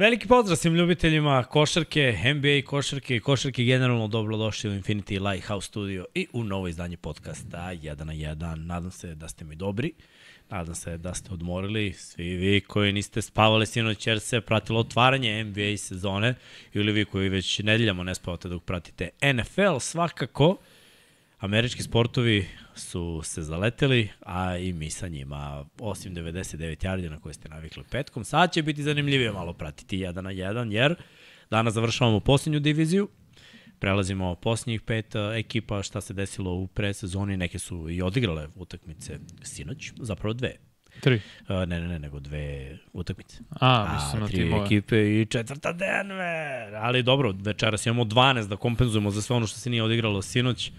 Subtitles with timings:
[0.00, 4.08] Veliki pozdrav svim ljubiteljima košarke, NBA košarke i košarke generalno.
[4.08, 8.54] Dobrodošli u Infinity Lighthouse Studio i u novo izdanje podcasta 1 na 1.
[8.54, 9.92] Nadam se da ste mi dobri,
[10.50, 15.44] nadam se da ste odmorili, svi vi koji niste spavali sinoć jer se pratilo otvaranje
[15.44, 16.34] NBA sezone
[16.74, 20.56] ili vi koji već nedeljamo ne spavate dok pratite NFL, svakako
[21.40, 27.34] američki sportovi su se zaleteli, a i mi sa njima, osim 99 yardi na koje
[27.34, 28.24] ste navikli petkom.
[28.24, 30.94] Sad će biti zanimljivije malo pratiti jedan na jedan, jer
[31.50, 33.08] danas završavamo posljednju diviziju,
[33.78, 39.18] prelazimo posljednjih pet uh, ekipa, šta se desilo u presezoni, neke su i odigrale utakmice
[39.42, 40.56] sinoć, zapravo dve.
[41.00, 41.14] Tri.
[41.14, 43.38] Uh, ne, ne, ne, nego dve utakmice.
[43.50, 44.64] A, mislim na tri timove.
[44.64, 46.74] ekipe i četvrta Denver.
[46.74, 50.72] Ali dobro, večeras imamo 12 da kompenzujemo za sve ono što se nije odigralo sinoć.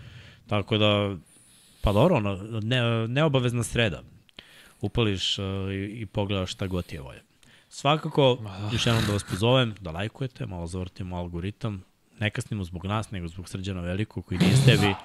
[0.52, 1.16] Tako da,
[1.82, 4.02] pa dobro, ono, ne, neobavezna sreda.
[4.82, 7.22] Upališ uh, i, i pogledaš šta god ti je volje.
[7.70, 8.38] Svakako,
[8.74, 11.84] još jednom da vas pozovem, da lajkujete, malo zavrtimo algoritam.
[12.20, 14.96] Ne kasnimo zbog nas, nego zbog Srđana Velikog koji nije s tebi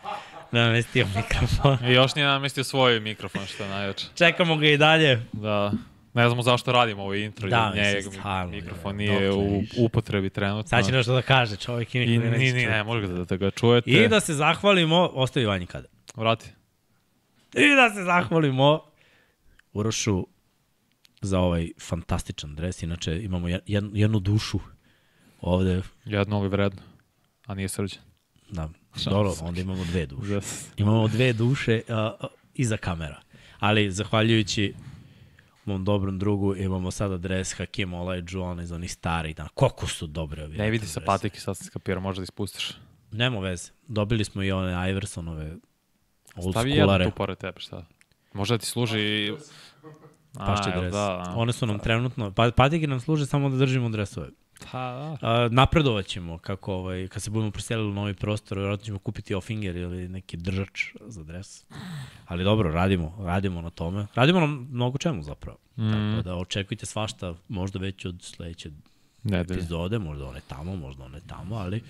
[0.52, 1.78] namestio mikrofon.
[1.88, 4.06] I još nije namestio svoj mikrofon, što je najjače.
[4.14, 5.26] Čekamo ga i dalje.
[5.32, 5.72] Da.
[6.16, 10.68] Ne znamo zašto radimo ovaj intro, Da, jer mislim, stvarno, mikrofon nije u upotrebi trenutno.
[10.68, 12.66] Sad će nešto da kaže čovjek i I niko ni, neće ni, čuti.
[12.66, 13.90] ne, može da, da ga čujete.
[13.90, 15.88] I da se zahvalimo, ostavi Vanji kada.
[16.14, 16.50] Vrati.
[17.54, 18.80] I da se zahvalimo
[19.72, 20.26] Urošu
[21.20, 22.82] za ovaj fantastičan dres.
[22.82, 24.58] Inače imamo jednu, jednu dušu
[25.40, 25.82] ovde.
[26.04, 26.82] Jedno li vredno,
[27.46, 28.02] a nije srđan.
[28.50, 28.68] Da,
[29.10, 30.32] dobro, onda imamo dve duše.
[30.32, 30.64] Yes.
[30.76, 33.20] Imamo dve duše uh, iza kamera.
[33.58, 34.74] Ali zahvaljujući
[35.66, 39.48] mom dobrom drugu imamo sada dres Hakim Olajuđuana iz onih starih dana.
[39.54, 40.56] Koliko su dobre ovi.
[40.56, 42.72] Ne vidi sa patike, sad se skapira, možda da ispustiš.
[43.12, 43.70] Nema veze.
[43.88, 45.56] Dobili smo i one Iversonove
[46.36, 47.04] old Stavi schoolare.
[47.04, 47.84] tu pored tebe, šta?
[48.32, 49.32] Možda da ti služi...
[50.38, 50.92] Pašće dres.
[50.92, 51.34] Da, a.
[51.36, 54.28] One su nam trenutno, pa, patike nam služe samo da držimo dresove.
[54.72, 55.28] Pa, da.
[55.28, 59.34] A, napredovat ćemo kako ovaj, kad se budemo preselili u novi prostor, vjerojatno ćemo kupiti
[59.34, 61.64] ofinger ili neki držač za dres.
[62.26, 64.06] Ali dobro, radimo, radimo na tome.
[64.14, 65.58] Radimo na mnogo čemu zapravo.
[65.76, 65.90] Mm.
[65.92, 68.70] Tako da očekujte svašta, možda već od sledeće
[69.22, 69.54] Ne, da.
[69.54, 71.82] epizode, možda one tamo, možda one tamo, ali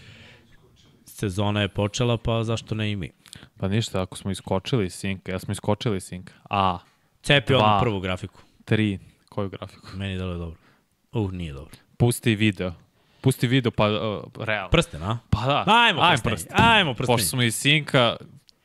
[1.04, 3.10] sezona je počela, pa zašto ne i mi?
[3.56, 6.32] Pa ništa, ako smo iskočili sinka, ja smo iskočili sinka.
[6.50, 6.78] A,
[7.22, 7.64] Cepi Dva.
[7.64, 8.40] onu prvu grafiku.
[8.64, 8.98] tri,
[9.28, 9.86] koju grafiku?
[9.96, 10.58] Meni delo je dobro.
[11.12, 11.76] Uh, nije dobro.
[11.96, 12.72] Pusti video.
[13.20, 13.92] Pusti video, pa uh,
[14.38, 14.70] realno.
[14.70, 15.18] Prsten, a?
[15.30, 16.30] Pa da, Ajmo, ajmo prsten.
[16.32, 16.46] prst.
[16.52, 17.06] Ajmo prsten.
[17.06, 18.16] Pošto smo iz sinka,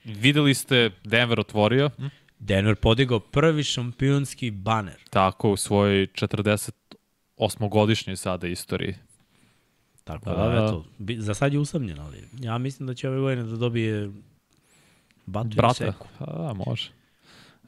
[0.04, 2.06] videli ste Denver otvorio, hm?
[2.40, 4.96] Denver podigao prvi šampionski baner.
[5.10, 8.96] tako u svojoj 48-godišnjoj sada istoriji.
[10.04, 10.54] Tako Da, da, da.
[10.56, 14.12] eto, bi, za sad je usamljen, ali ja mislim da će ove godine da dobije
[15.26, 16.08] batu i Brata, seku.
[16.20, 16.90] pa da, može.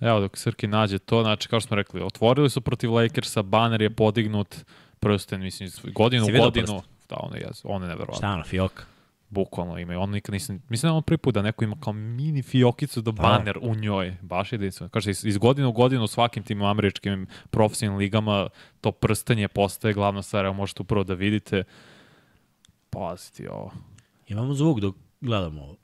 [0.02, 3.81] Evo dok Srki nađe to, znači kao što smo rekli, otvorili su protiv Lakersa, baner
[3.81, 4.56] je podignut,
[5.03, 6.81] prsten, mislim, godinu godinu.
[7.09, 8.18] Da, ono je, ono je neverovatno.
[8.18, 8.84] Šta je ono, fioka?
[9.30, 10.00] Bukvalno ima.
[10.00, 13.02] On nikad nisam, mislim da je on prvi put da neko ima kao mini fiokicu
[13.02, 13.22] do Da.
[13.22, 14.18] baner u njoj.
[14.22, 14.90] Baš jedinstveno.
[14.90, 18.50] Kaže, iz, iz godine u godinu u svakim tim američkim profesionalnim ligama
[18.81, 20.46] to prstanje postaje glavna stvar.
[20.46, 21.64] Evo možete upravo da vidite.
[22.90, 23.72] Paziti ovo.
[24.28, 25.75] Imamo zvuk dok gledamo ovo.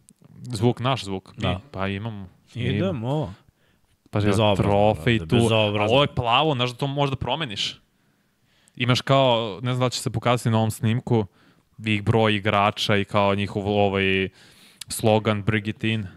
[0.43, 1.33] Zvuk, naš zvuk.
[1.37, 1.59] Mi, Da.
[1.71, 2.27] Pa imamo.
[2.55, 3.33] Idemo ovo.
[4.09, 5.25] Pa Bezobrazno, trofej tu.
[5.25, 5.95] bezobrazno.
[5.95, 7.81] Ovo je plavo, znaš da to možda promeniš.
[8.79, 11.25] Imaš kao, ne znam da će se pokazati na ovom snimku,
[11.85, 14.29] ih broj igrača i kao njihov ovaj
[14.87, 16.07] slogan Bring it in.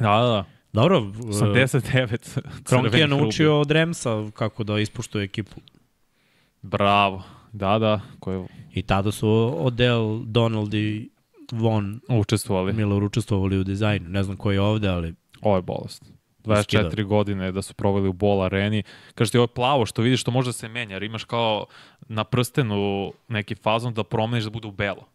[0.00, 0.44] Da, da, da.
[0.72, 2.40] Dobro, 89.
[2.64, 5.60] Kronki je naučio od Remsa kako da ispuštuje ekipu.
[6.62, 7.22] Bravo.
[7.52, 11.10] Da, da, koji I tada su Odell, Donald i
[11.52, 12.72] Von učestvovali.
[12.72, 14.08] Miller učestvovali u dizajnu.
[14.08, 16.17] Ne znam ko je ovde, ali Ovo je bolest.
[16.48, 17.02] 24 Iskida.
[17.04, 18.82] godine da su proveli u bol areni.
[19.14, 21.66] Kaže ti ovo je plavo što vidiš što može da se menja, jer imaš kao
[22.00, 22.78] na prstenu
[23.28, 25.06] neki fazon da promeniš da bude u belo.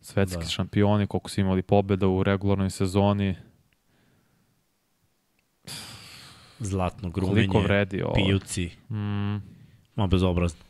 [0.00, 0.46] Svetski Da.
[0.46, 3.34] šampioni, koliko su imali pobjeda u regularnoj sezoni.
[6.58, 8.14] zlatno grumenje, Koliko vredi ovo?
[8.14, 9.36] pijuci, Mm,
[9.96, 10.60] ma bezobrazno.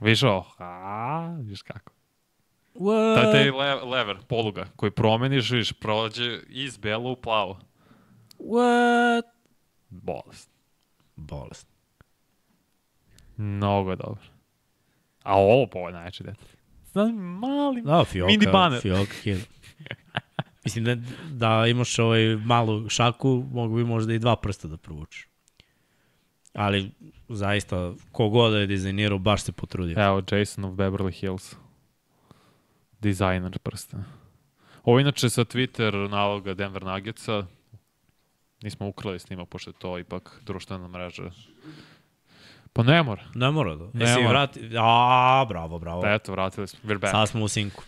[0.00, 0.46] viš ovo?
[0.58, 1.92] A, viš kako.
[2.78, 3.14] What?
[3.14, 7.60] Taj, taj le, lever, poluga, koji promeniš, viš, prođe iz belo u plavo.
[8.38, 9.22] What?
[9.88, 10.50] Bolest.
[11.16, 11.68] Bolest.
[13.36, 14.24] Mnogo je dobro.
[15.22, 16.48] A ovo po najveći detalj.
[16.92, 18.80] Znam, mali, Da, fioka, Mini baner.
[18.80, 19.38] Fioka, kid.
[20.64, 20.96] Mislim da,
[21.30, 25.28] da imaš ovaj malu šaku, mogu bi možda i dva prsta da provučeš.
[26.52, 26.90] Ali,
[27.28, 30.04] zaista, kogod da je dizajnirao, baš se potrudio.
[30.06, 31.54] Evo, Jason of Beverly Hills.
[33.00, 34.04] Dizajner prsta.
[34.84, 37.46] Ovo inače sa Twitter naloga Denver Nuggetsa.
[38.62, 41.30] Nismo ukrali s njima, pošto je to ipak društvena mreža.
[42.72, 43.22] Pa ne mora.
[43.34, 43.84] Ne mora da.
[43.92, 44.28] Ne Jesi mora.
[44.28, 44.70] vrati...
[44.78, 46.02] A, bravo, bravo.
[46.02, 46.78] Pa eto, vratili smo.
[46.84, 47.10] We're back.
[47.10, 47.82] Sad smo u sinku.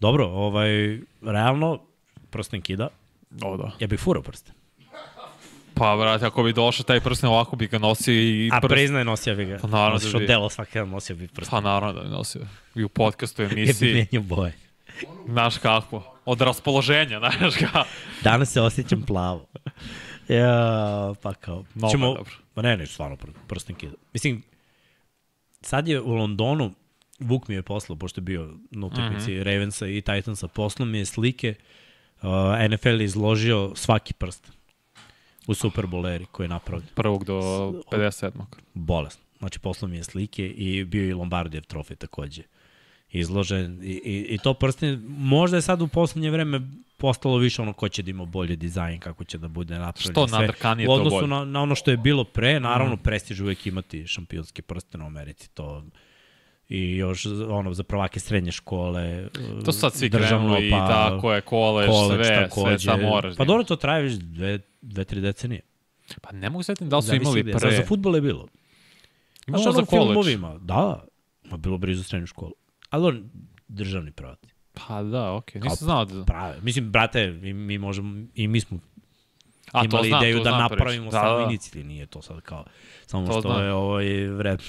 [0.00, 1.80] Dobro, ovaj, realno,
[2.30, 2.88] prsten kida.
[3.42, 3.70] O, da.
[3.78, 4.54] Ja bih furao prsten.
[5.80, 8.50] Pa, brate, ako bi došao taj prsten, ovako bi ga nosio i...
[8.52, 9.58] A prst- priznaj, nosio bi ga.
[9.62, 10.24] Pa naravno Nosiš da bi.
[10.24, 11.50] odelo svaki dan, nosio bi prsten.
[11.50, 12.46] Pa naravno da bi nosio.
[12.74, 14.52] I u podcastu, Je bi emisiji, menio boje.
[15.28, 16.16] znaš kako.
[16.24, 17.88] Od raspoloženja, znaš kako.
[18.22, 19.46] Danas se osjećam plavo.
[20.28, 21.64] Ja, pa kao.
[21.74, 22.32] Mnogo ćemo, dobro.
[22.54, 23.94] Pa ne, ne, stvarno pr- prsten kida.
[24.12, 24.42] Mislim,
[25.60, 26.74] sad je u Londonu,
[27.20, 29.34] Vuk mi je poslao, pošto je bio na utakmici mm.
[29.34, 29.42] -hmm.
[29.42, 31.54] Ravensa i Titansa, poslao mi je slike,
[32.22, 32.28] uh,
[32.70, 34.59] NFL je izložio svaki prst
[35.50, 36.88] u Super Bowl eri koji je napravljen.
[36.94, 37.40] Prvog do
[37.92, 38.30] 57.
[38.74, 39.22] Bolesno.
[39.38, 42.42] Znači, poslao mi je slike i bio i Lombardijev trofej takođe
[43.10, 43.80] izložen.
[43.82, 46.60] I, i, i to prsten, možda je sad u poslednje vreme
[46.96, 50.12] postalo više ono ko će da ima bolji dizajn, kako će da bude napravljen.
[50.12, 50.38] Što sve.
[50.38, 51.26] nadrkanije, U to odnosu bolje.
[51.26, 53.02] na, na ono što je bilo pre, naravno, mm.
[53.02, 55.50] prestiž uvek imati šampionski prsten u Americi.
[55.50, 55.84] To
[56.70, 59.28] i još ono za prvake srednje škole
[59.64, 62.78] To su sad svi državno, krenuli i tako je, kolež, koleđ sve, takođe.
[62.78, 63.36] sve sad moraš.
[63.36, 65.60] Pa da dobro, to traje već dve, dve, tri decenije.
[66.20, 67.52] Pa ne mogu setiti da li su Zavisi imali gde.
[67.52, 67.70] pre.
[67.70, 68.46] Za, za futbol je bilo.
[69.38, 70.06] Znaš, Imamo ono za u koleđ.
[70.06, 71.04] filmovima, da,
[71.44, 72.52] ma bilo blizu srednju školu.
[72.90, 73.30] Ali on,
[73.68, 74.48] državni prvati.
[74.72, 75.60] Pa da, okej.
[75.60, 76.24] Nisam znao da...
[76.24, 76.56] Prave.
[76.62, 78.78] Mislim, brate, mi, mi možemo, i mi smo
[79.72, 81.10] A to imali znam, ideju to da znam napravimo priču.
[81.12, 81.82] samo da, da.
[81.82, 82.64] nije to sad kao,
[83.06, 83.64] samo To što znam.
[83.64, 84.64] je ovo je vredno.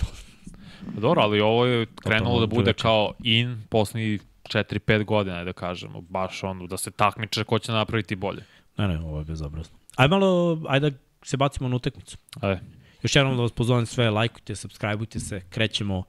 [0.97, 6.01] Dobro, ali ovo je krenulo da bude kao in poslednjih 4-5 godina, da kažemo.
[6.01, 8.43] Baš ono, da se takmiče ko će napraviti bolje.
[8.77, 9.77] Ne, ne, ovo je bezobrazno.
[9.95, 12.17] Aj malo, ajde da se bacimo na utakmicu.
[12.41, 12.61] Ajde.
[13.03, 16.03] Još jednom da vas pozovem sve, lajkujte, subscribeujte se, krećemo.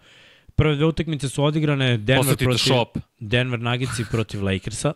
[0.55, 2.99] Prve dve utakmice su odigrane, Denver Posetite protiv, shop.
[3.21, 4.93] Denver Nuggetsi protiv Lakersa.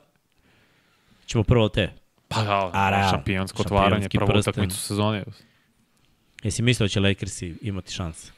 [1.27, 1.93] Ćemo prvo te.
[2.29, 3.11] Pa da, A, realno.
[3.11, 4.51] šampionsko Šampionski otvaranje, prvu prsten.
[4.51, 5.25] utakmicu sezone.
[6.43, 8.33] Jesi mislio da će Lakersi imati šanse?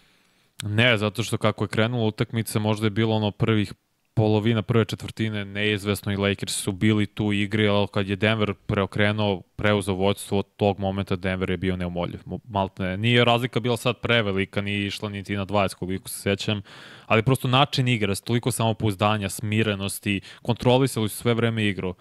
[0.63, 3.73] Ne, zato što kako je krenula utakmica, možda je bilo ono prvih
[4.19, 8.55] polovina prve četvrtine neizvesno i Lakers su bili tu u igri, ali kad je Denver
[8.55, 12.21] preokrenuo, preuzeo vođstvo od tog momenta Denver je bio neumoljiv.
[12.27, 16.63] Mo- Maltene, nije razlika bila sad prevelika, nije išla niti na 20 koliko se sećam,
[17.07, 21.95] ali prosto način igre, toliko samopouzdanja, smirenosti, kontrolisali su sve vreme igru.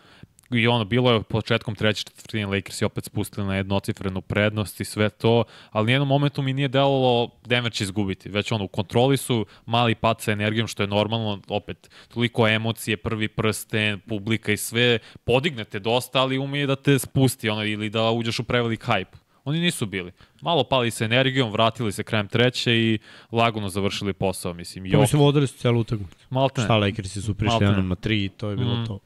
[0.52, 4.86] I ono, bilo je početkom treće četvrtine Lakers je opet spustili na jednocifrenu prednost i
[4.86, 8.30] sve to, ali nijednom momentu mi nije delovalo Denver će izgubiti.
[8.30, 12.98] Već ono, u kontroli su mali pad sa energijom, što je normalno, opet, toliko emocije,
[12.98, 18.12] prvi prsten, publika i sve, podignete dosta, ali umije da te spusti ono, ili da
[18.12, 19.16] uđeš u prevelik hype.
[19.44, 20.12] Oni nisu bili.
[20.42, 23.00] Malo pali sa energijom, vratili se krajem treće i
[23.32, 24.84] lagano završili posao, mislim.
[24.84, 26.16] Pa Jo, mislim, vodili su celu utakmicu.
[26.30, 26.66] Maltene.
[26.66, 27.72] Šta, Lakersi su prišli Maltene.
[27.72, 28.86] jednom na tri i to je bilo Mm.
[28.86, 29.00] to.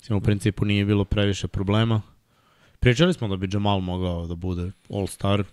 [0.00, 2.02] Mislim, u principu nije bilo previše problema.
[2.80, 5.44] Pričali smo da bi Jamal mogao da bude all-star.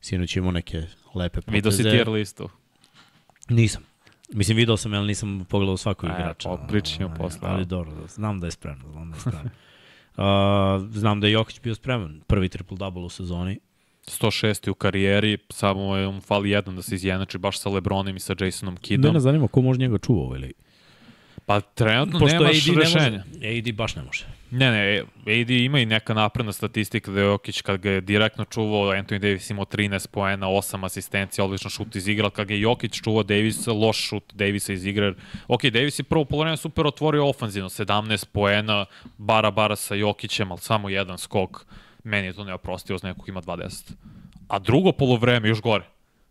[0.00, 0.82] Sinoć imao neke
[1.14, 1.54] lepe poteze.
[1.54, 2.48] Vidio si tier listu.
[3.48, 3.82] Nisam.
[4.32, 6.56] Mislim, video sam, ali nisam pogledao svakog E, igrača.
[6.68, 8.92] pričat ćemo Ovaj, posle, Ali dobro, znam da je spreman.
[8.92, 9.50] Znam da je spreman.
[10.86, 12.20] uh, znam da je Jokić bio spreman.
[12.26, 13.58] Prvi triple-double u sezoni.
[14.06, 14.70] 106.
[14.70, 18.34] u karijeri, samo je mu fali jedan da se izjednači baš sa Lebronom i sa
[18.40, 19.08] Jasonom Kiddom.
[19.08, 20.52] Mene zanima ko može njega čuva ovaj lig.
[21.46, 23.10] Pa trenutno Pošto nemaš AD rešenja.
[23.10, 23.58] ne može.
[23.58, 24.24] AD baš ne može.
[24.50, 25.00] Ne, ne,
[25.40, 29.18] AD ima i neka napredna statistika da je Jokić kad ga je direktno čuvao, Anthony
[29.18, 33.22] Davis imao 13 poena, 8 asistencija, odlično šut iz igra, kad ga je Jokić čuvao
[33.22, 35.14] Davis, loš šut Davisa iz igre.
[35.48, 38.84] Ok, Davis je prvo polovreme super otvorio ofanzivno, 17 poena,
[39.18, 41.66] bara bara sa Jokićem, ali samo jedan skok.
[42.04, 43.92] Meni je to neoprostivo, za nekog ima 20.
[44.48, 45.84] A drugo polovreme, još gore,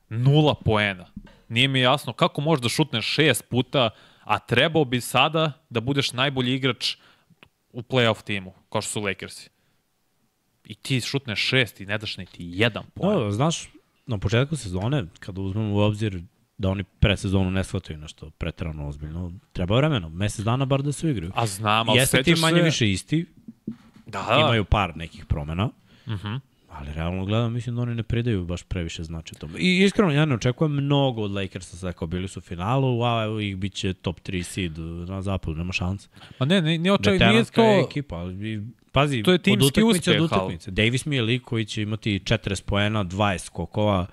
[0.09, 1.05] nula poena.
[1.49, 3.89] Nije mi jasno kako možeš da šutneš šest puta,
[4.31, 6.95] a trebao bi sada da budeš najbolji igrač
[7.73, 9.49] u playoff timu, kao što su Lakersi.
[10.65, 13.19] I ti šutneš šest i ne daš niti jedan poen.
[13.19, 13.69] Da, znaš,
[14.05, 16.21] na početku sezone, kada uzmemo u obzir
[16.57, 20.91] da oni pre sezonu ne shvataju nešto pretrano ozbiljno, treba vremena, mesec dana bar da
[20.91, 21.31] se igraju.
[21.35, 22.63] A znam, ali Jeste ti manje se...
[22.63, 23.25] više isti,
[24.05, 24.37] Da, da.
[24.39, 25.69] imaju par nekih promena,
[26.05, 26.39] Uh -huh.
[26.81, 29.59] Ali realno gledam, mislim da oni ne pridaju baš previše značaj tome.
[29.59, 33.23] I iskreno, ja ne očekujem mnogo od Lakersa, sad kao bili su u finalu, wow,
[33.23, 34.77] evo ih bit će top 3 seed
[35.09, 36.09] na zapadu, nema šanse.
[36.39, 37.85] Ma ne, ne, ne očaj, nije to...
[37.89, 38.61] ekipa, ali
[38.91, 40.71] pazi, To je od timski utakmice do uspeh, ali- utakmice.
[40.71, 44.05] Davis mi je lik koji će imati 40 poena, 20 skokova,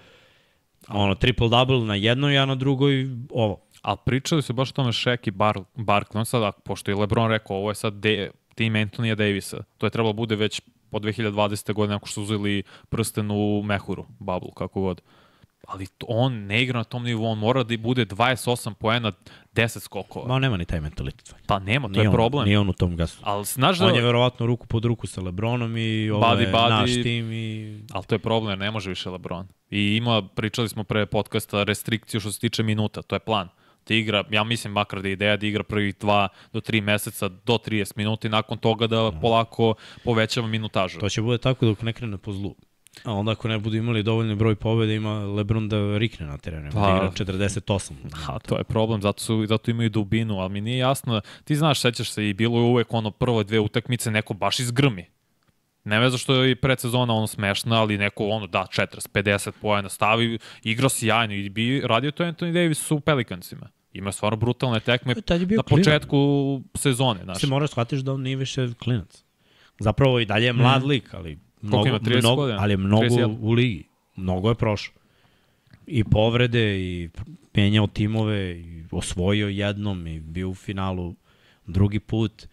[0.89, 3.61] ono, triple-double na jednoj, a na drugoj ovo.
[3.83, 6.19] Ali pričali su baš o tome Shaq i Bar, Barkley.
[6.19, 9.63] On sad, pošto je LeBron rekao, ovo je sad de, tim Antonija Davisa.
[9.79, 10.61] To je trebalo bude već
[10.91, 11.73] po 2020.
[11.73, 15.01] godine ako što su uzeli prsten u Mehuru, bubble, kako god.
[15.67, 19.13] ali to- on ne igra na tom nivou, on mora da bude 28 poena,
[19.55, 20.29] 10 skokova.
[20.29, 21.35] Ma on nema ni taj mentalitet.
[21.47, 22.45] Pa nema, to Nije je on, problem.
[22.45, 23.19] Nije on u tom gasu.
[23.23, 23.87] Ali znaš da...
[23.87, 26.69] On je verovatno ruku pod ruku sa Lebronom i ovo Buddy, je buddy.
[26.71, 27.81] naš tim i...
[27.93, 29.47] Ali to je problem, jer ne može više LeBron.
[29.71, 33.49] I ima, pričali smo pre podcasta, restrikciju što se tiče minuta, to je plan.
[33.89, 37.29] Da igra, ja mislim makar da je ideja da igra prvih 2 do 3 meseca
[37.29, 41.01] do 30 minuta i nakon toga da polako povećava minutažu.
[41.01, 42.55] To će bude tako dok ne krene po zlu.
[43.05, 46.71] A onda ako ne budu imali dovoljni broj pobjeda, ima Lebron da rikne na terenu.
[46.73, 46.81] Pa.
[46.81, 47.93] Da igra 48.
[48.29, 51.81] A to je problem, zato, su, zato imaju dubinu, ali mi nije jasno, ti znaš,
[51.81, 55.07] sećaš se i bilo je uvek ono prvo dve utakmice, neko baš izgrmi.
[55.85, 59.89] Ne veze što je i predsezona ono smešna, ali neko ono da 40, 50 pojena
[59.89, 63.69] stavi, igra sjajno i bi radio to Anthony Davis u Pelicansima.
[63.93, 65.67] Ima stvarno brutalne tekme E, na klinac.
[65.69, 66.19] početku
[66.75, 67.21] sezone.
[67.25, 67.41] Znaš.
[67.41, 69.25] Se mora shvatiti da on nije više klinac.
[69.79, 72.59] Zapravo i dalje je mlad lik, ali mnogo, ima, 30 mnogo, godina?
[72.61, 73.37] ali je mnogo 31?
[73.41, 73.85] u ligi.
[74.17, 74.95] Mnogo je prošao.
[75.87, 77.11] I povrede, i
[77.53, 81.15] penjao timove, i osvojio jednom, i bio u finalu
[81.67, 82.47] drugi put.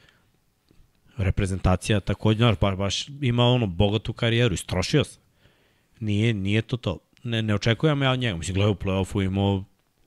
[1.17, 5.19] Reprezentacija takođe, znaš, baš, baš ima ono bogatu karijeru, istrošio se.
[5.99, 6.97] Nije, nije to to.
[7.23, 8.37] Ne, ne očekujem ja od njega.
[8.37, 9.63] Mislim, gledaj u play-offu imao,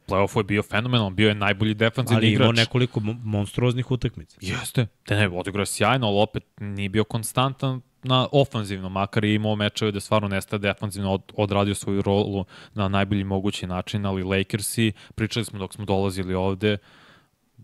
[0.09, 2.41] Playoff je bio fenomenalan, bio je najbolji defanzivni ali igrač.
[2.41, 4.39] imao nekoliko mo- monstruoznih utakmica.
[4.41, 4.87] Jeste.
[5.07, 9.57] Te ne, odigrao je sjajno, ali opet nije bio konstantan na ofanzivno, makar je imao
[9.57, 14.93] mečeve da stvarno nestaje defanzivno od, odradio svoju rolu na najbolji mogući način, ali Lakersi,
[15.15, 16.79] pričali smo dok smo dolazili ovde,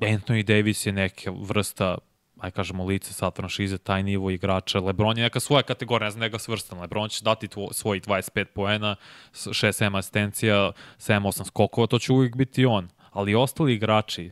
[0.01, 1.99] Anthony Davis je neka vrsta
[2.45, 4.81] aj kažemo lice sa franšize, taj nivo igrača.
[4.81, 6.81] Lebron je neka svoja kategorija, ne znam njega svrstan.
[6.81, 8.97] Lebron će dati tvo, svojih 25 poena,
[9.33, 12.89] 6-7 asistencija, 7-8 skokova, to će uvijek biti on.
[13.13, 14.31] Ali ostali igrači,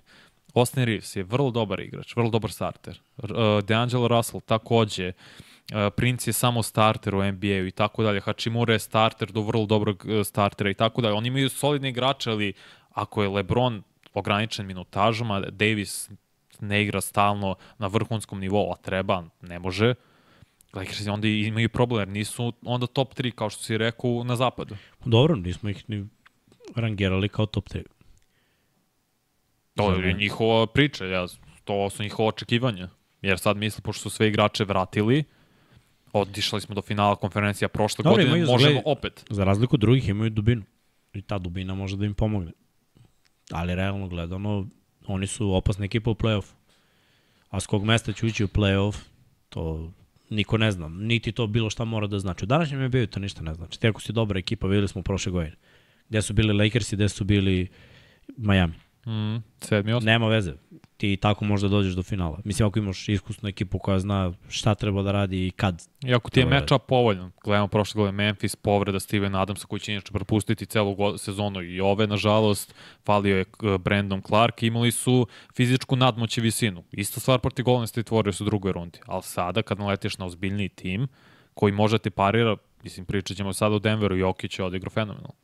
[0.54, 3.00] Austin Reeves je vrlo dobar igrač, vrlo dobar starter.
[3.16, 3.28] Uh,
[3.64, 8.20] DeAngelo Russell takođe, uh, Prince je samo starter u NBA-u i tako dalje.
[8.20, 11.14] Hachimura je starter do vrlo dobrog uh, startera i tako dalje.
[11.14, 12.52] Oni imaju solidne igrače, ali
[12.90, 13.82] ako je LeBron
[14.14, 16.10] ograničen minutažom, a Davis
[16.60, 19.94] ne igra stalno na vrhunskom nivou, a treba, ne može,
[20.72, 24.76] Lakersi onda imaju problem, nisu onda top 3, kao što si rekao, na zapadu.
[25.04, 26.06] Dobro, nismo ih ni
[26.74, 27.82] rangirali kao top 3.
[29.74, 31.26] To je njihova priča, ja,
[31.64, 32.88] to su njihova očekivanja.
[33.22, 35.24] Jer sad misle, pošto su sve igrače vratili,
[36.12, 39.24] otišli smo do finala konferencija prošle Dobro, godine, možemo zgled- opet.
[39.30, 40.62] Za razliku od drugih imaju dubinu.
[41.12, 42.52] I ta dubina može da im pomogne.
[43.50, 44.66] Ali realno gledano,
[45.06, 46.52] oni su opasna ekipa u play-offu.
[47.50, 48.96] A s kog mesta će ući u play-off,
[49.48, 49.92] to
[50.30, 50.88] niko ne zna.
[50.88, 52.44] Niti to bilo šta mora da znači.
[52.44, 53.80] U današnjem NBA to ništa ne znači.
[53.80, 55.56] Ti ako si dobra ekipa, videli smo prošle godine.
[56.08, 57.68] Gde su bili Lakersi, gde su bili
[58.36, 58.74] Miami.
[59.06, 60.06] Mm, sedmi, osmi.
[60.06, 60.52] Nema veze.
[60.96, 62.40] Ti tako možda dođeš do finala.
[62.44, 65.82] Mislim, ako imaš iskusnu ekipu koja zna šta treba da radi i kad.
[66.04, 66.58] I ako ti je Dobro.
[66.58, 71.62] matchup povoljan, gledamo prošle godine Memphis, povreda Steven Adamsa koji će inače propustiti celu sezonu
[71.62, 76.84] i ove, nažalost, falio je eh, Brandon Clark, imali su fizičku nadmoć i visinu.
[76.92, 80.68] Ista stvar protiv Golden State Warriors u drugoj rundi, ali sada kad naletiš na ozbiljniji
[80.68, 81.08] tim
[81.54, 85.41] koji može da ti parira, mislim pričat ćemo sada o Denveru, Jokić je odigrao fenomenalno.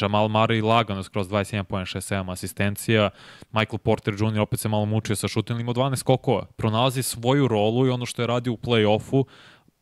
[0.00, 3.10] Jamal Murray lagano skroz 21 poen, 6-7 asistencija.
[3.52, 4.40] Michael Porter Jr.
[4.40, 6.46] opet se malo mučio sa šutem, imao 12 skokova.
[6.56, 9.24] Pronalazi svoju rolu i ono što je radio u play-offu,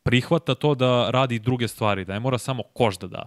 [0.03, 3.25] prihvata to da radi druge stvari, da ne mora samo koš da da.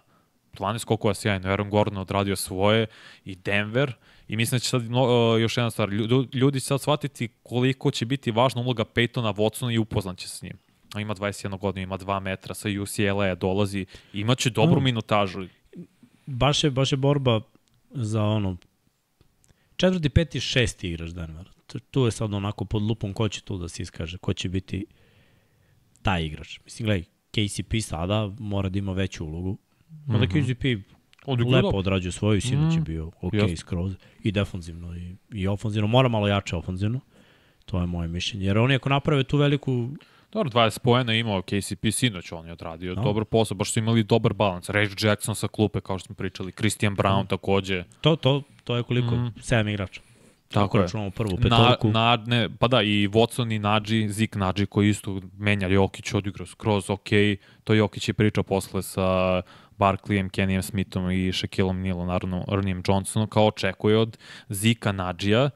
[0.58, 2.86] 12 skokova sjajno, Aaron Gordon odradio svoje
[3.24, 3.92] i Denver
[4.28, 5.88] i mislim da će sad no, uh, još jedna stvar,
[6.32, 10.42] ljudi, će sad shvatiti koliko će biti važna uloga Peytona Watsona i upoznat će s
[10.42, 10.58] njim.
[10.98, 14.84] Ima 21 godinu, ima 2 metra, sa UCLA dolazi, imaće dobru Mm.
[14.84, 15.46] minutažu.
[16.32, 17.40] Baš je, baš je borba
[17.90, 18.56] za ono
[19.76, 21.50] četvrti, peti, šesti igrač Denvera.
[21.90, 24.86] Tu- je sad onako pod lupom ko će tu da se iskaže, ko će biti
[26.02, 26.60] taj igrač.
[26.64, 29.58] Mislim, gledaj, KCP sada mora da ima veću ulogu.
[30.06, 30.54] Mada mm -hmm.
[30.54, 30.92] KCP
[31.26, 33.56] Odigrao lepo odrađuje svoju, sinoć je Mm, bio ok jasno.
[33.56, 33.94] skroz.
[34.22, 35.86] I defanzivno i, i ofanzivno.
[35.86, 37.00] Mora malo jače ofanzivno.
[37.64, 38.46] To je moje mišljenje.
[38.46, 39.88] Jer oni ako naprave tu veliku
[40.32, 43.02] Dobro, 20 poena imao KCP sinoć, on je odradio No.
[43.02, 44.68] dobar posao, baš su imali dobar balans.
[44.68, 47.84] Reggie Jackson sa klupe, kao što smo pričali, Christian Brown takođe.
[48.00, 49.14] To, to, to je koliko?
[49.16, 49.34] Mm.
[49.40, 50.00] Sedam igrača.
[50.48, 50.82] Tako Ako je.
[50.82, 51.88] računamo prvu Na, petorku.
[51.90, 56.46] na, ne, pa da, i Watson i Nadji, Zik Nadji koji isto menja Jokić, odigrao
[56.46, 57.08] skroz ok.
[57.64, 59.02] To Jokić je pričao posle sa
[59.78, 65.50] Barkleyem, Kennyem Smithom i Shaquillom Nilom, naravno Ernijem Johnsonom, kao očekuje od Zika Nadjija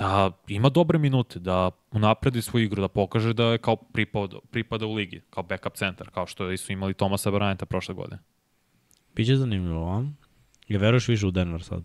[0.00, 4.86] da ima dobre minute, da unapredi svoju igru, da pokaže da je kao pripada, pripada
[4.86, 8.18] u ligi, kao backup centar, kao što su imali Tomasa Bryanta prošle godine.
[9.16, 10.04] Biće zanimljivo, a?
[10.68, 11.82] Je veruješ više u Denver sad?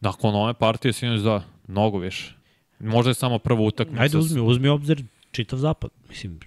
[0.00, 2.34] Nakon ove partije sinoć da, mnogo više.
[2.78, 4.02] Možda je samo prva utakmica.
[4.02, 5.90] Ajde, uzmi, uzmi obzir čitav zapad.
[6.08, 6.40] Mislim,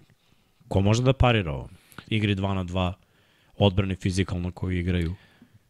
[0.68, 1.70] ko može da parira ovo?
[2.08, 2.94] Igri 2 na 2,
[3.58, 5.16] odbrani fizikalno koji igraju.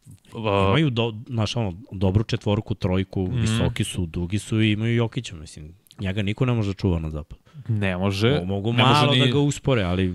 [0.06, 3.40] Uh, Imaju do, znaš, ono, dobru četvorku, trojku, Mhm.
[3.40, 5.74] visoki su, dugi su i imaju Jokića, mislim.
[6.00, 7.38] Njega niko ne može da čuva na zapad.
[7.68, 8.28] ne može.
[8.30, 10.14] Mo- Mogu ne može malo ni- da ga uspore, ali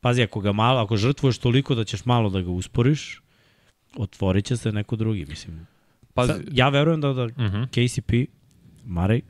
[0.00, 3.20] pazi, ako ga malo, ako žrtvuješ toliko da ćeš malo da ga usporiš,
[3.96, 5.66] otvorit će se neko drugi, mislim.
[6.14, 7.62] Pazi, Sad, ja verujem da, da Mhm.
[7.64, 8.26] KCP,
[8.84, 9.20] Marej,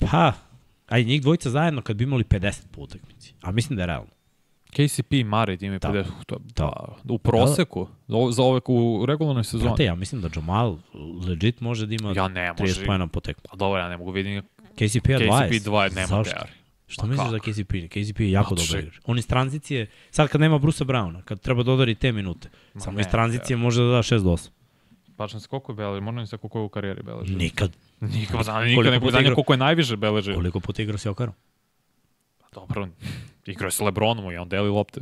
[0.00, 0.32] pa,
[0.88, 4.10] aj njih dvojica zajedno kad bi imali 50 po utakmici, a mislim da je realno.
[4.68, 5.88] KCP i Mare imaju Da.
[5.88, 6.04] 50.
[6.26, 6.70] To, Da.
[7.04, 7.12] da.
[7.14, 9.62] U proseku, za- za ove u regularnoj sezoni.
[9.62, 10.76] Znate, ja mislim da Jamal
[11.22, 12.86] legit može da ima Ja ne 30 može.
[12.86, 13.42] pojena po tekmu.
[13.50, 14.42] A dobro, ja ne mogu vidim
[14.74, 15.48] KCP je 20.
[15.50, 16.32] KCP 2, nema Zašto?
[16.32, 16.50] teori.
[16.86, 17.72] Što Pa misliš za KCP?
[17.88, 19.00] KCP je jako što dobar igrač.
[19.04, 22.96] On iz tranzicije, sad kad nema Brusa Browna, kad treba dodari te minute, Ma samo
[22.96, 24.48] ne, iz tranzicije može da da 6 do 8.
[25.08, 27.34] Baš se koliko je beleži, možda mi se koliko je u karijeri beleži.
[27.34, 27.72] Nikad.
[28.02, 29.34] Nikad, znam, Koliko nikad ne puta znam igrao?
[29.34, 30.34] koliko je najviše beleži.
[30.34, 31.34] Koliko puta igrao si Okarom?
[32.54, 32.88] Dobro,
[33.48, 35.00] igrao je sa Lebronom i on deli lopte.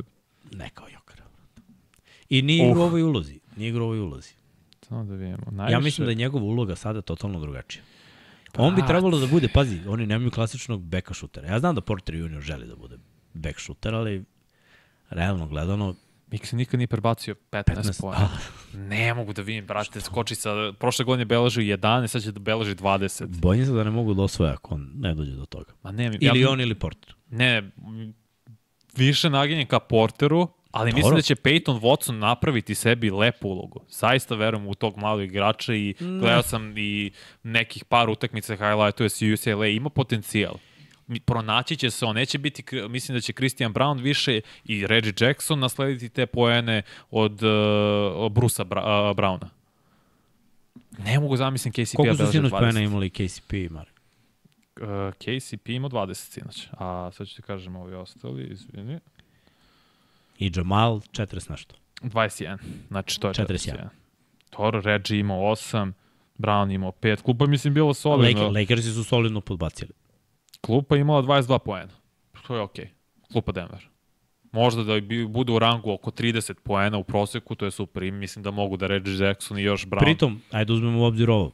[0.51, 1.23] Ne kao Jokara.
[2.29, 2.87] I nije igrao u Uh.
[2.87, 3.39] ovoj ulozi.
[3.55, 4.33] Nije igrao u ovoj ulozi.
[4.81, 5.37] Samo da vidimo.
[5.51, 5.73] Najviše...
[5.73, 7.83] Ja mislim da je njegova uloga sada totalno drugačija.
[8.57, 8.87] On bi Pa.
[8.87, 11.47] trebalo da bude, pazi, oni nemaju klasičnog beka šutera.
[11.47, 12.97] Ja znam da Porter Junior želi da bude
[13.33, 14.23] bek šuter, ali
[15.09, 15.95] realno gledano,
[16.27, 18.29] Mik se nikad nije prebacio 15, 15 pojena.
[18.75, 20.49] Ne mogu da vidim, brate, skoči sa...
[20.73, 23.27] Prošle godine beleži 11, sad će da beleži 20.
[23.27, 25.71] bojim se da ne mogu da osvoje ako on ne dođe do toga.
[25.83, 27.15] Ma ne, mi- Ili ja, on ili Porter.
[27.29, 27.71] Ne,
[28.97, 31.17] više naginjem ka Porteru, ali mislim Dobro.
[31.17, 33.79] da će Peyton Watson napraviti sebi lepu ulogu.
[33.89, 37.11] Zaista verujem u tog malog igrača i gledao sam i
[37.43, 40.53] nekih par utakmica highlightuje se UCLA, ima potencijal.
[41.25, 45.59] Pronaći će se on, neće biti, mislim da će Christian Brown više i Reggie Jackson
[45.59, 49.47] naslediti te poene od uh, Brusa Bra uh, Browna.
[50.97, 52.59] Ne mogu zamislim KCP-a Koliko su sinoć 20.
[52.59, 53.96] pojena imali KCP i Mark?
[54.81, 58.99] Uh, KCP ima 20 sinoć, a sad ću ti kažem ovi ostali, izvini.
[60.39, 61.75] I Jamal 40 nešto.
[62.01, 63.47] 21, znači to je 41.
[63.47, 63.87] 41.
[64.49, 65.91] Toro, Reggie imao 8,
[66.37, 68.43] Brown imao 5, klupa mislim bilo solidno.
[68.43, 69.91] Laker, Lakersi su solidno podbacili.
[70.61, 71.93] Klupa imala 22 poena.
[72.47, 72.89] To je okej.
[73.31, 73.87] Klupa Denver.
[74.51, 78.03] Možda da bi budu u rangu oko 30 poena u proseku, to je super.
[78.03, 79.99] I mislim da mogu da Reggie Jackson i još Brown.
[79.99, 81.51] Pritom, ajde uzmemo u obzir ovo.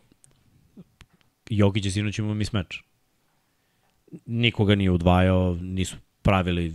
[1.50, 2.84] Jokić je sinoć imao mismeč.
[4.26, 6.74] Nikoga nije udvajao, nisu pravili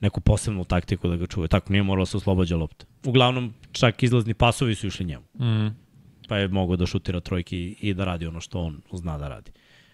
[0.00, 1.48] neku posebnu taktiku da ga čuve.
[1.48, 2.86] Tako nije moralo da se oslobađa lopte.
[3.04, 5.24] Uglavnom, čak izlazni pasovi su išli njemu.
[5.34, 5.74] Mm.
[6.28, 9.52] Pa je mogao da šutira trojki i da radi ono što on zna da radi.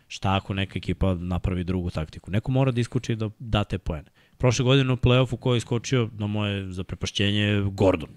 [0.09, 2.31] Šta ako neka ekipa napravi drugu taktiku?
[2.31, 4.11] Neko mora da iskuči da da te poene.
[4.39, 8.09] Prošle godine u play-offu ko je iskočio na moje zaprepašćenje je Gordon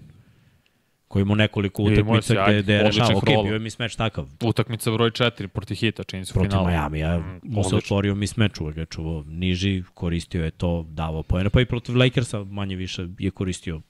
[1.08, 3.16] koji ima nekoliko utakmica gde, gde je rešao.
[3.16, 4.26] Ok, bio je mi smeč takav.
[4.42, 6.66] Utakmica broj 4 protiv Hita, čini se u Protiv finalu.
[6.68, 10.86] Miami, ja Mm, mu se otvorio mi smeč, uvek je čuvao niži, koristio je to,
[10.88, 13.80] davao poene, pa i protiv Lakersa manje više je koristio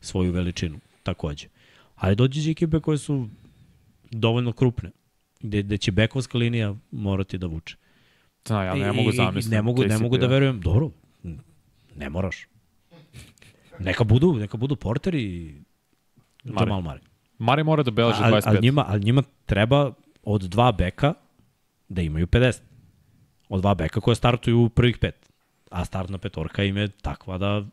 [0.00, 1.46] svoju veličinu, takođe.
[1.94, 3.28] Ali dođe ekipe koje su
[4.10, 4.90] dovoljno krupne,
[5.40, 7.76] gde, gde će bekovska linija morati da vuče.
[8.46, 9.54] Da, ja ne I- mogu zamisliti.
[9.56, 10.90] Ne mogu, ne mogu da verujem, dobro,
[11.96, 12.46] ne moraš.
[13.78, 15.54] Neka budu, neka budu Porter i
[16.52, 16.70] Mare.
[16.70, 17.00] Jamal Mare.
[17.38, 18.42] Mare mora da beleži Ali, 25.
[18.46, 21.14] ali, njima, ali njima treba od dva beka
[21.88, 22.60] da imaju 50.
[23.48, 25.30] Od dva beka koje startuju u prvih pet.
[25.70, 27.64] A startna petorka im je takva da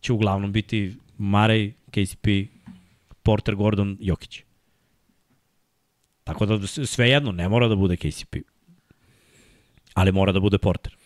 [0.00, 2.26] će uglavnom biti Marej, KCP,
[3.22, 4.42] Porter, Gordon, Jokić.
[6.24, 8.36] Tako da sve jedno, ne mora da bude KCP.
[9.94, 10.96] Ali mora da bude Porter.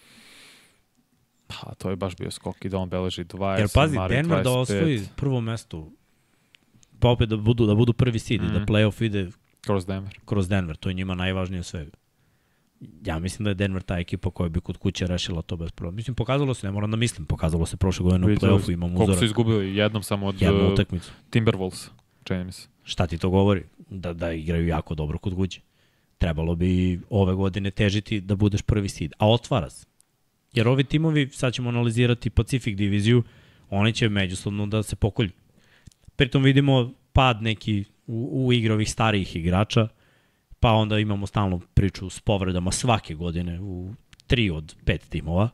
[1.46, 3.59] Pa, to je baš bio skok i da on beleži 20.
[3.59, 4.57] Jer pazi, Mare Denver da 25.
[4.57, 5.90] osvoji prvo mesto,
[7.00, 8.44] pa opet da budu, da budu prvi seed mm.
[8.44, 8.64] i da Mhm.
[8.64, 9.30] playoff ide
[9.61, 10.18] Kroz Denver.
[10.24, 11.90] kroz Denver, to je njima najvažnije od svega.
[13.04, 15.96] Ja mislim da je Denver ta ekipa koja bi kod kuće rešila to bez problema.
[15.96, 19.04] Mislim, pokazalo se, ne moram da mislim, pokazalo se prošle godine u play-offu, imam Koliko
[19.07, 19.76] su uzorak, izgubili?
[19.76, 21.12] Jednom samo od jednu uh, utakmicu.
[21.30, 21.88] Timberwolves,
[22.24, 22.68] čini mi se.
[22.83, 23.62] Šta ti to govori?
[23.90, 25.61] Da, da igraju jako dobro kod kuće.
[26.18, 29.12] Trebalo bi ove godine težiti da budeš prvi seed.
[29.18, 29.87] A otvara se.
[30.52, 33.22] Jer ovi timovi, sad ćemo analizirati Pacific diviziju,
[33.70, 35.30] oni će međusobno da se pokolju.
[36.16, 39.88] Pritom vidimo pad neki u, u igri ovih starijih igrača,
[40.61, 43.94] pa onda imamo stalnu priču s povredama svake godine u
[44.27, 45.48] tri od pet timova.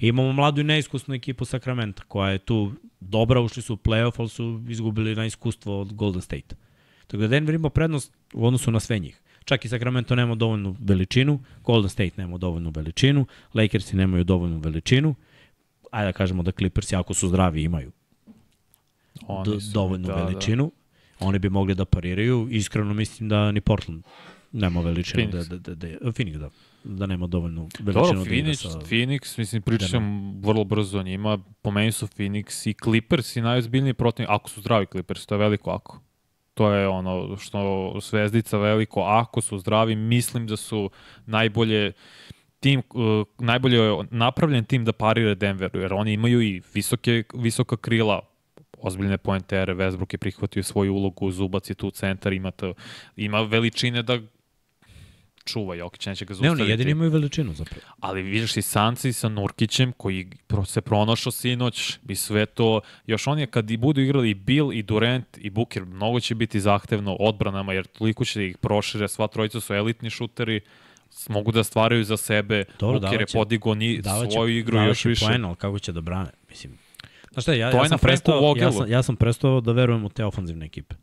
[0.00, 4.12] I imamo mladu i neiskusnu ekipu Sakramenta, koja je tu dobra, ušli su u playoff,
[4.18, 6.56] ali su izgubili na iskustvo od Golden State.
[7.06, 9.22] Tako da Denver ima prednost u odnosu na sve njih.
[9.44, 15.14] Čak i Sacramento nema dovoljnu veličinu, Golden State nema dovoljnu veličinu, Lakersi nemaju dovoljnu veličinu,
[15.90, 17.92] ajde da kažemo da Clippersi ako su zdravi imaju
[19.26, 20.72] Oni su, dovoljnu da, veličinu,
[21.20, 22.48] oni bi mogli da pariraju.
[22.50, 24.04] Iskreno mislim da ni Portland
[24.52, 25.48] Nema veličinu Phoenix.
[25.48, 26.50] da, da, da, da, Phoenix, da.
[26.84, 28.78] Da nema dovoljnu veličinu Dobro, da Phoenix, sa...
[28.78, 31.38] Phoenix, mislim, pričam vrlo brzo o njima.
[31.62, 35.38] Po meni su Phoenix i Clippers i najozbiljniji protiv, ako su zdravi Clippers, to je
[35.38, 36.00] veliko ako.
[36.54, 40.90] To je ono što zvezdica veliko, ako su zdravi, mislim da su
[41.26, 41.92] najbolje
[42.60, 43.78] tim, uh, najbolje
[44.10, 48.20] napravljen tim da parira Denveru, jer oni imaju i visoke, visoka krila,
[48.86, 52.74] ozbiljne poentere, Westbrook je prihvatio svoju ulogu, Zubac je tu centar, ima, to,
[53.16, 54.18] ima veličine da
[55.44, 56.62] čuva Jokić, neće ga Ne, zaustaviti.
[56.62, 57.80] oni jedini imaju veličinu zapravo.
[58.00, 60.30] Ali vidiš i Sanci sa Nurkićem koji
[60.66, 62.80] se pronašao sinoć i sve to.
[63.06, 66.34] Još on je kad i budu igrali i Bill i Durant i Booker, mnogo će
[66.34, 69.08] biti zahtevno odbranama jer toliko će ih prošire.
[69.08, 70.60] Sva trojica su elitni šuteri
[71.28, 72.64] mogu da stvaraju za sebe.
[72.80, 75.26] Dobro, Booker je davaće- podigo ni Davaće, svoju igru davaće još više.
[75.26, 76.30] Poen, ali kako će da brane?
[76.48, 76.72] Mislim,
[77.36, 80.08] Znaš šta, ja, To ja, sam prestao, ja, sam, ja sam prestao da verujem u
[80.08, 80.94] te ofanzivne ekipe.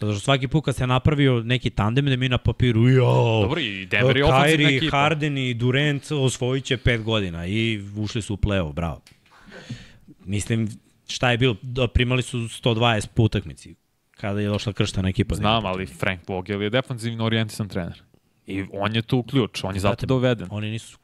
[0.00, 3.60] Zato što svaki put kad se napravio neki tandem da mi na papiru, jo, Dobro,
[3.60, 4.96] i Denver je Kyrie, ekipa.
[4.96, 9.00] Harden i Durant osvojit će pet godina i ušli su u play-off, bravo.
[10.24, 10.68] Mislim,
[11.08, 13.74] šta je bilo, da, primali su 120 po utakmici
[14.10, 15.34] kada je došla krštana ekipa.
[15.34, 15.86] Znam, ali.
[15.86, 18.02] Frank Vogel je defanzivno orijentisan trener.
[18.46, 20.48] I on je tu ključ, on je zato doveden.
[20.50, 20.98] Oni nisu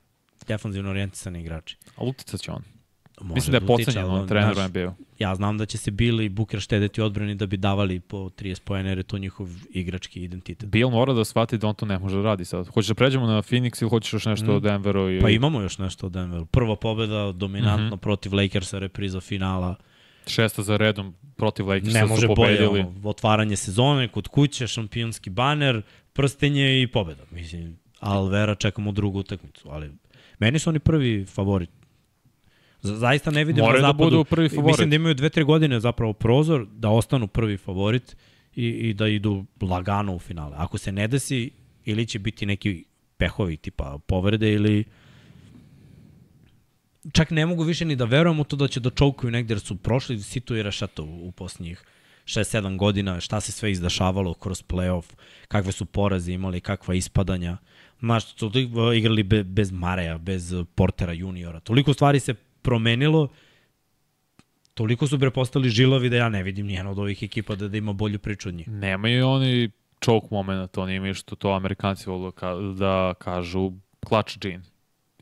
[0.48, 1.76] defanzivno orijentisani igrači.
[1.96, 2.75] Ali uticat će on.
[3.20, 4.92] Može Mislim da je utiče, pocenjen ali, on trener u znaš, NBA-u.
[5.18, 8.60] Ja znam da će se Bill i Booker štedeti odbrani da bi davali po 30
[8.60, 10.68] pojene, jer je to njihov igrački identitet.
[10.68, 12.68] Bill mora da shvati da on to ne može da radi sad.
[12.68, 14.56] Hoćeš da pređemo na Phoenix ili hoćeš još nešto Mm.
[14.56, 15.10] o Denveru?
[15.10, 15.20] I...
[15.20, 16.46] Pa imamo još nešto o Denveru.
[16.46, 18.02] Prva pobeda dominantno mm -hmm.
[18.02, 19.74] protiv Lakersa, repriza finala.
[20.26, 22.80] Šesta za redom protiv Lakersa Ne su može bolje, pobedili.
[22.80, 27.22] ono, otvaranje sezone, kod kuće, šampionski baner, prstenje i pobeda.
[27.30, 29.90] Mislim, Alvera čekamo drugu utakmicu, ali
[30.38, 31.70] meni su oni prvi favorit.
[32.86, 34.10] Zaista ne vidim Moraju na da zapadu.
[34.10, 34.66] budu prvi favorit.
[34.66, 38.16] Mislim da imaju dve, tre godine zapravo prozor da ostanu prvi favorit
[38.54, 40.56] i, i da idu lagano u finale.
[40.58, 41.50] Ako se ne desi,
[41.84, 42.84] ili će biti neki
[43.16, 44.84] pehovi tipa povrede ili
[47.12, 49.60] čak ne mogu više ni da verujem u to da će da čovkuju negde jer
[49.60, 51.84] su prošli situ i rašato u, u posljednjih
[52.24, 55.04] 6-7 godina, šta se sve izdašavalo kroz playoff,
[55.48, 57.56] kakve su poraze imali, kakva ispadanja.
[58.00, 61.60] Znaš, su li, uh, igrali be, bez Mareja, bez Portera juniora.
[61.60, 62.34] Toliko stvari se
[62.66, 63.28] promenilo,
[64.74, 67.76] toliko su bre postali žilovi da ja ne vidim nijedna od ovih ekipa da, da
[67.78, 68.68] ima bolju priču od njih.
[68.68, 69.70] Nemaju oni
[70.04, 73.72] choke moment, oni imaju što to Amerikanci volu da, ka, da kažu
[74.08, 74.64] clutch gene.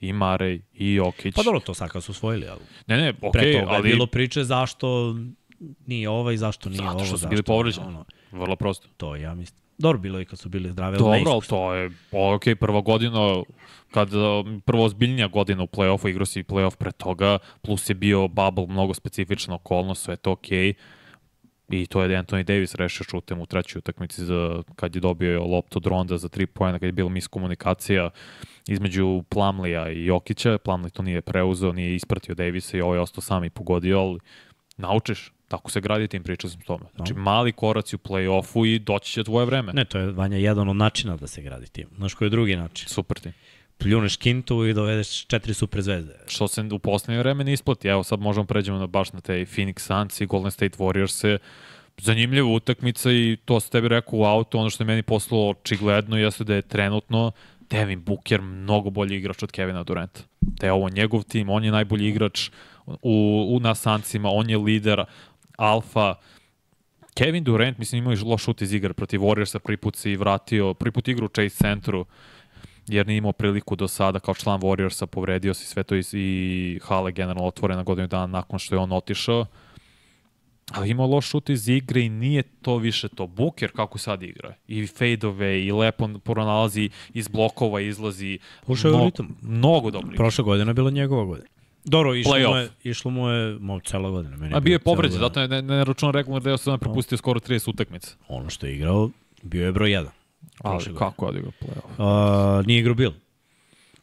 [0.01, 1.35] I Marej, i Jokić.
[1.35, 3.93] Pa dobro, to sad kad su osvojili, ali Ne, ne, pre okej, toga ali je
[3.93, 5.17] bilo priče zašto
[5.87, 7.87] nije ovaj, zašto nije Zato ovo, što su bili povređeni.
[7.87, 8.89] Ono, vrlo prosto.
[8.97, 9.64] to ja mislim.
[9.79, 10.97] Dobro bilo i kad su bili zdravi.
[11.01, 13.43] ali Dobro, ali to je, ok, prva godina,
[13.91, 18.29] kad um, prvo ozbiljnija godina u play-offu, igrao si play-off pre toga, plus je bio
[18.29, 20.75] bubble, mnogo specifična okolnost, sve to okej.
[21.69, 25.79] I to je Anthony Davis rešio šutem u trećoj utakmici za, kad je dobio loptu
[25.79, 28.11] od Ronda za tri pojena, kad je bila miskomunikacija
[28.69, 30.59] između Plamlija i Jokića.
[30.59, 34.19] Plamlij to nije preuzeo, nije ispratio Davisa i ovo je ostao sam i pogodio, ali
[34.77, 35.34] naučiš.
[35.55, 36.85] Tako se gradi tim, pričao sam s tome.
[36.97, 39.73] Znači, mali koraci u play-offu i doći će tvoje vreme.
[39.73, 41.89] Ne, to je Vanja jedan od načina da se gradi tim.
[41.97, 42.89] Znaš koji je drugi način?
[42.89, 43.33] Super tim.
[43.79, 46.15] Pljuneš kintu i dovedeš četiri super zvezde.
[46.27, 47.89] što se u poslednje vreme ne isplati.
[47.89, 51.39] Evo sad možemo pređemo na baš na te Phoenix Suns i Golden State Warriors
[51.99, 56.17] zanimljiva utakmica i to sam tebi rekao u auto, ono što je meni poslalo očigledno
[56.17, 57.33] jeste da je trenutno
[57.71, 60.21] Devin Booker mnogo bolji igrač od Kevina Duranta.
[60.41, 62.51] Da je ovo njegov tim, on je najbolji igrač
[62.87, 65.05] u, u na Sunsima, on je lider,
[65.57, 66.15] alfa,
[67.15, 70.17] Kevin Durant, mislim, imao je loš šut iz igre protiv Warriorsa, prvi put se i
[70.17, 72.07] vratio, prvi put igru u Chase centru,
[72.87, 76.81] jer nije imao priliku do sada kao član Warriorsa, povredio se sve to i, i
[76.83, 79.47] hale generalno otvorena godinu dana nakon što je on otišao.
[80.73, 83.27] Ali imao loš šut iz igre i nije to više to.
[83.27, 84.55] Booker kako sad igra.
[84.69, 88.39] I fadeove i lepo pronalazi iz blokova, izlazi.
[88.67, 89.37] Ušao je u ritam.
[89.43, 90.17] Mnogo dobro igra.
[90.17, 91.49] Prošla godina je bila njegova godina.
[91.85, 94.37] Dobro, išlo mu je, išlo mu je mo, cela godina.
[94.37, 97.41] Meni A bio je povređen, zato je ne, ne račun regular deo sam propustio skoro
[97.41, 98.17] 30 utakmica.
[98.29, 99.11] Ono što je igrao,
[99.43, 100.07] bio je broj 1.
[100.59, 102.59] Ali kako je odigrao playoff?
[102.61, 103.13] Uh, nije igrao Bill.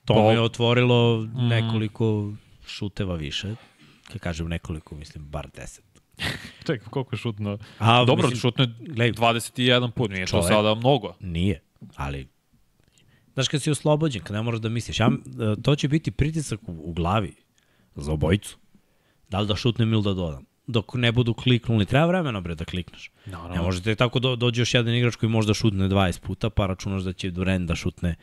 [0.06, 1.48] To mu Bo- je otvorilo Mm.
[1.48, 2.34] nekoliko
[2.66, 3.56] šuteva više.
[4.04, 5.80] Kad kažem nekoliko, mislim bar 10.
[6.60, 7.58] Čekaj, koliko je šutno?
[7.80, 11.14] A, Dobro, mislim, šutno je gledaj, 21 put, nije to Čovek- sada mnogo.
[11.20, 11.62] Nije,
[11.96, 12.28] ali
[13.34, 15.10] znaš kad si oslobođen, kad ne moraš da misliš, ja,
[15.58, 17.34] e, to će biti pritisak u, u glavi
[17.96, 18.58] za obojicu.
[19.30, 20.46] Da li da šutnem ili da dodam.
[20.68, 23.12] Dok ne budu kliknuli, treba vremena bre da klikneš.
[23.26, 23.56] Naravno.
[23.56, 26.66] Ne možete tako do, dođe još jedan igrač koji može da šutne 20 puta, pa
[26.68, 28.16] računaš da će Durant da šutne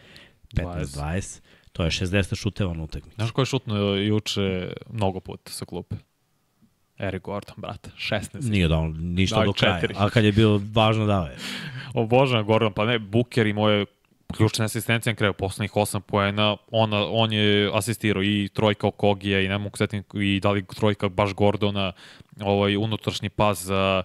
[0.57, 1.41] 15-20.
[1.73, 3.15] To je 60 šuteva na utakmici.
[3.15, 5.97] Znaš ko je šutno juče mnogo puta sa klupe?
[6.99, 7.91] Eric Gordon, brate.
[7.97, 8.51] 16.
[8.51, 9.81] Nije dao ništa Dao je do kraja.
[9.81, 9.95] četiri.
[9.99, 11.37] A kad je bilo važno dao je.
[11.95, 13.87] Obožavam Gordon, pa ne, Booker i moje
[14.37, 19.49] ključne asistencije na kraju, poslednjih 8 poena, ona, on je asistirao i trojka Okogija i
[19.49, 21.93] ne mogu setim i da li trojka baš Gordona,
[22.41, 24.03] ovaj unutrašnji pas za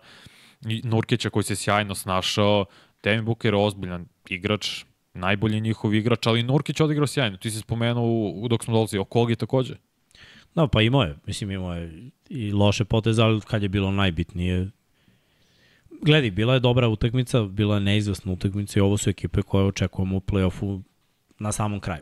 [0.83, 2.65] Nurkića koji se sjajno snašao.
[3.03, 4.83] Devin Booker je ozbiljan igrač,
[5.13, 7.37] najbolji njihov igrač, ali Nurkić odigrao sjajno.
[7.37, 9.75] Ti si spomenuo dok smo dolazili, Okogi takođe.
[10.55, 11.15] Da, pa imao je.
[11.25, 14.69] Mislim, imao je i loše poteze, ali kad je bilo najbitnije,
[16.05, 20.17] Gledi, bila je dobra utakmica, bila je neizvesna utakmica i ovo su ekipe koje očekujemo
[20.17, 20.81] u play-offu
[21.39, 22.01] na samom kraju.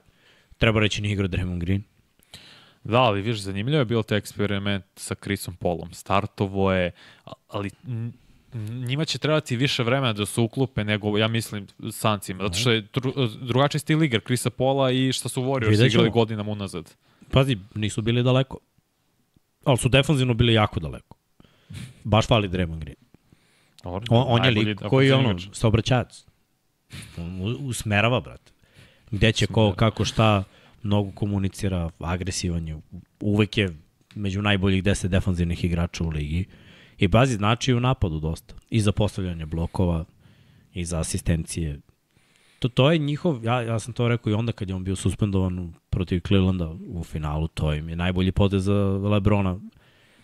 [0.58, 1.84] Treba reći nije igra Draymond Green.
[2.84, 5.94] Da, ali viš, zanimljivo je bilo taj eksperiment sa Chrisom Polom.
[5.94, 6.92] Startovo je,
[7.48, 7.70] ali
[8.88, 12.44] njima će trebati više vremena da se uklupe nego, ja mislim, Sancima.
[12.44, 16.52] Zato što je dru, drugačiji stil igra Krisa Pola i što su Warriors igrali godinama
[16.52, 16.96] unazad.
[17.32, 18.58] Pazi, nisu bili daleko.
[19.64, 21.18] Ali su defanzivno bili jako daleko.
[22.04, 23.01] Baš fali Draymond Green.
[23.84, 26.26] On, on je lik koji je ono, saobraćajac.
[27.18, 28.52] On usmerava, brate.
[29.12, 30.44] Gde će ko, kako, šta,
[30.84, 32.82] mnogo komunicira, agresivan je.
[33.20, 33.70] Uvek je
[34.16, 36.46] među najboljih 10 defanzivnih igrača u ligi.
[36.98, 38.56] I bazi znači u napadu dosta.
[38.70, 40.06] I za postavljanje blokova,
[40.74, 41.80] i za asistencije.
[42.60, 44.96] To, to je njihov, ja, ja sam to rekao i onda kad je on bio
[44.96, 49.60] suspendovan protiv Clevelanda u finalu, to im je najbolji potez za Lebrona.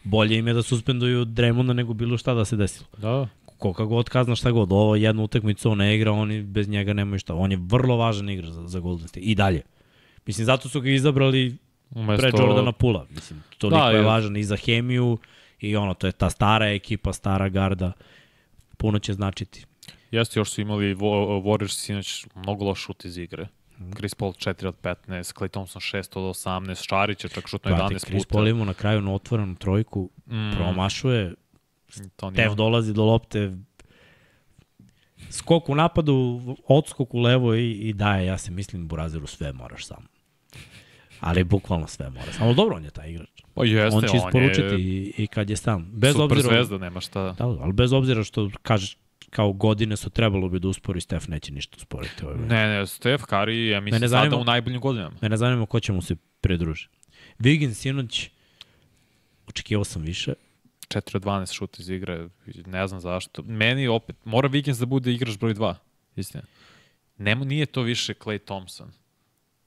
[0.03, 2.87] Bolje im je da suspenduju Draymonda nego bilo šta da se desilo.
[2.97, 6.93] Da koga god kazna šta god, ovo jednu utakmicu on ne igra, oni bez njega
[6.93, 7.35] nemaju šta.
[7.35, 9.19] On je vrlo važan igrač za, za Golden State.
[9.25, 9.61] I dalje.
[10.25, 11.57] Mislim, zato su ga izabrali
[11.89, 12.21] Umesto...
[12.21, 13.05] pre Jordana Pula.
[13.09, 15.17] Mislim, toliko da, je, je važan i za hemiju
[15.59, 17.91] i ono, to je ta stara ekipa, stara garda.
[18.77, 19.65] Puno će značiti.
[20.11, 23.47] Jeste, još su imali Warriors sinoć mnogo loš šut iz igre.
[23.79, 23.91] Mhm.
[23.91, 27.93] Chris Paul 4 od 15, Clay Thompson 6 od 18, Šarić je čak šutno 11
[27.93, 27.99] puta.
[27.99, 30.51] Chris Paul ima na kraju na otvorenu trojku, mm.
[30.55, 31.33] promašuje,
[32.36, 33.58] Tev dolazi do lopte,
[35.30, 39.86] skok u napadu, odskok u levo i, i daje, ja se mislim, Buraziru sve moraš
[39.86, 40.08] sam.
[41.19, 42.34] Ali bukvalno sve mora.
[42.34, 43.30] Samo dobro on je taj igrač.
[43.54, 44.80] Pa jeste, on će isporučiti je...
[44.80, 45.91] i, i kad je sam.
[45.93, 47.36] Bez super obzira, zvezda, nema šta.
[47.38, 48.97] Da, ali bez obzira što kažeš
[49.30, 52.26] kao godine su trebalo bi da uspori, Stef neće ništa usporiti.
[52.26, 55.15] Ovaj ne, ne, Stef, Kari, ja mislim zanima, sada u najboljim godinama.
[55.21, 56.88] Mene zanima ko će mu se pridruži.
[57.39, 58.30] Wiggins sinoć,
[59.47, 60.34] očekivao sam više,
[60.89, 62.30] 4 od 12 šuta iz igre,
[62.65, 63.43] ne znam zašto.
[63.43, 65.76] Meni opet, mora Vikings da bude igrač broj 2,
[66.15, 66.43] istina.
[67.17, 68.91] Nemo, nije to više Clay Thompson.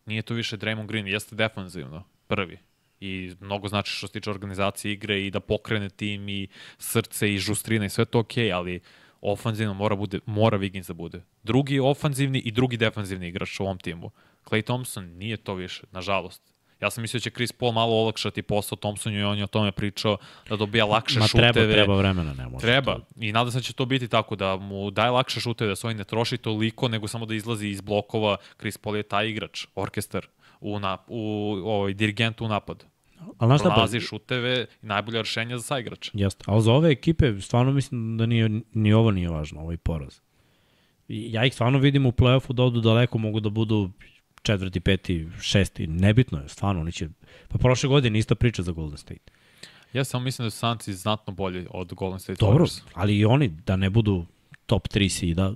[0.07, 2.59] Nije to više Draymond Green, jeste defanzivno, prvi.
[3.01, 7.39] I mnogo znači što se tiče organizacije igre i da pokrene tim i srce i
[7.39, 8.81] žustrina i sve to okej, okay, ali
[9.21, 11.23] ofanzivno mora, bude, mora Wiggins da bude.
[11.43, 14.11] Drugi ofanzivni i drugi defanzivni igrač u ovom timu.
[14.45, 16.50] Clay Thompson nije to više, nažalost.
[16.81, 19.47] Ja sam mislio da će Chris Paul malo olakšati posao Thompsonu i on je o
[19.47, 20.17] tome pričao
[20.49, 21.53] da dobija lakše Ma, šuteve.
[21.53, 22.67] Treba, treba vremena, ne može.
[22.67, 22.95] Treba.
[22.95, 23.07] To.
[23.17, 25.87] I nadam se da će to biti tako da mu daje lakše šuteve, da se
[25.87, 28.37] on ne troši toliko, nego samo da izlazi iz blokova.
[28.59, 30.27] Chris Paul je taj igrač, orkestar,
[30.61, 32.85] u, na, u ovaj, dirigent u napad.
[33.39, 34.01] Ali znaš šta pa...
[34.01, 36.11] šuteve i najbolje rešenja za saigrača.
[36.15, 40.21] Jeste, ali za ove ekipe stvarno mislim da nije, ni ovo nije važno, ovaj poraz.
[41.09, 43.91] Ja ih stvarno vidim u play-offu da odu daleko, mogu da budu
[44.43, 47.09] četvrti, peti, šesti, nebitno je, stvarno, oni će,
[47.49, 49.33] pa prošle godine ista priča za Golden State.
[49.93, 52.81] Ja samo mislim da su Sanci znatno bolji od Golden State Dobro, Warriors.
[52.95, 54.27] ali i oni da ne budu
[54.67, 55.55] top 3 sida,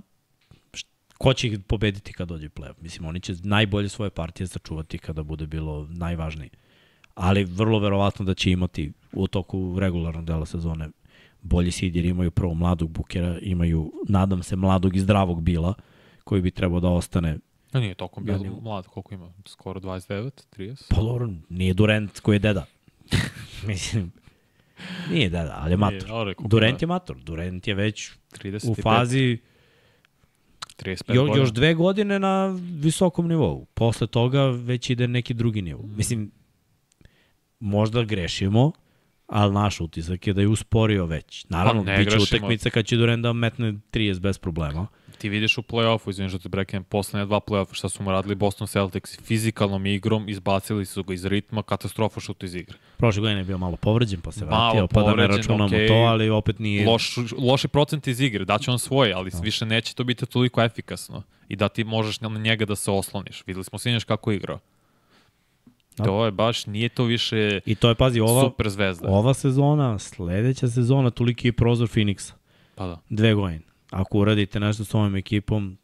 [1.17, 2.81] ko će ih pobediti kad dođe playoff?
[2.81, 6.49] Mislim, oni će najbolje svoje partije sačuvati kada bude bilo najvažnije.
[7.15, 10.89] Ali vrlo verovatno da će imati u toku regularnog dela sezone
[11.41, 15.73] bolji sid jer imaju prvo mladog bukera, imaju, nadam se, mladog i zdravog bila
[16.23, 17.37] koji bi trebao da ostane
[17.75, 19.33] Ja nije tokom bio da, mlad, koliko ima?
[19.45, 20.83] Skoro 29, 30?
[20.89, 22.65] Pa dobro, nije Durant koji je deda.
[23.67, 24.11] Mislim,
[25.11, 26.09] nije deda, ali je mator.
[26.09, 27.17] Nije, Durant je mator.
[27.17, 28.71] Durant je već 35.
[28.71, 29.37] u fazi
[30.77, 33.65] 35 jo, još dve godine na visokom nivou.
[33.65, 35.83] Posle toga već ide neki drugi nivo.
[35.83, 35.95] Mm.
[35.97, 36.31] Mislim,
[37.59, 38.71] možda grešimo,
[39.27, 41.45] ali naš utisak je da je usporio već.
[41.49, 45.57] Naravno, pa bit će utekmica kad će Durant da metne 30 bez problema ti vidiš
[45.57, 49.19] u play-offu, izvinim što te breknem, poslednje dva play-offa šta su mu radili Boston Celtics
[49.21, 52.77] fizikalnom igrom, izbacili su ga iz ritma, katastrofa šut iz igre.
[52.97, 55.87] Prošle godine je bio malo povređen, pa se malo vratio, pa da ne računamo okay.
[55.87, 56.87] to, ali opet nije...
[56.87, 59.39] Loš, loši procent iz igre, daće on svoje, ali no.
[59.39, 63.43] više neće to biti toliko efikasno i da ti možeš na njega da se osloniš.
[63.47, 64.59] Videli smo sinješ kako je igrao.
[65.97, 66.03] Da.
[66.03, 69.07] To je baš, nije to više I to je, pazi, ova, super zvezda.
[69.09, 72.33] Ova sezona, sledeća sezona, toliki je prozor Phoenixa.
[72.75, 72.99] Pa da.
[73.09, 73.61] Dve godine.
[73.89, 75.77] Ako uradite nešto s ovom ekipom,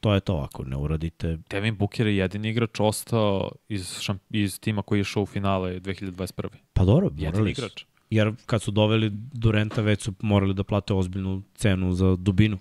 [0.00, 0.36] to je to.
[0.36, 1.38] Ako ne uradite...
[1.50, 5.80] Devin Booker je jedini igrač ostao iz, šamp, iz tima koji je šao u finale
[5.80, 6.48] 2021.
[6.72, 7.84] Pa dobro, jedini igrač.
[8.10, 12.58] Jer kad su doveli Durenta, već su morali da plate ozbiljnu cenu za dubinu.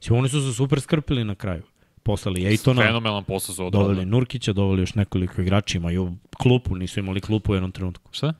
[0.00, 1.62] Svi oni su se super skrpili na kraju.
[2.02, 7.20] poslali Ejtona, Fenomenalan posao za doveli Nurkića, doveli još nekoliko igrača, imaju klupu, nisu imali
[7.20, 8.10] klupu u jednom trenutku.
[8.12, 8.34] Šta?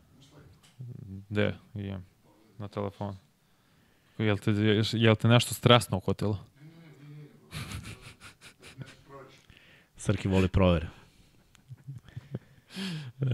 [1.29, 1.55] Gde?
[1.75, 2.05] Imam.
[2.59, 3.17] Na telefonu.
[4.19, 4.53] Jel te,
[4.93, 6.39] jel te nešto stresno uhvatilo?
[9.97, 10.89] Srki voli provere.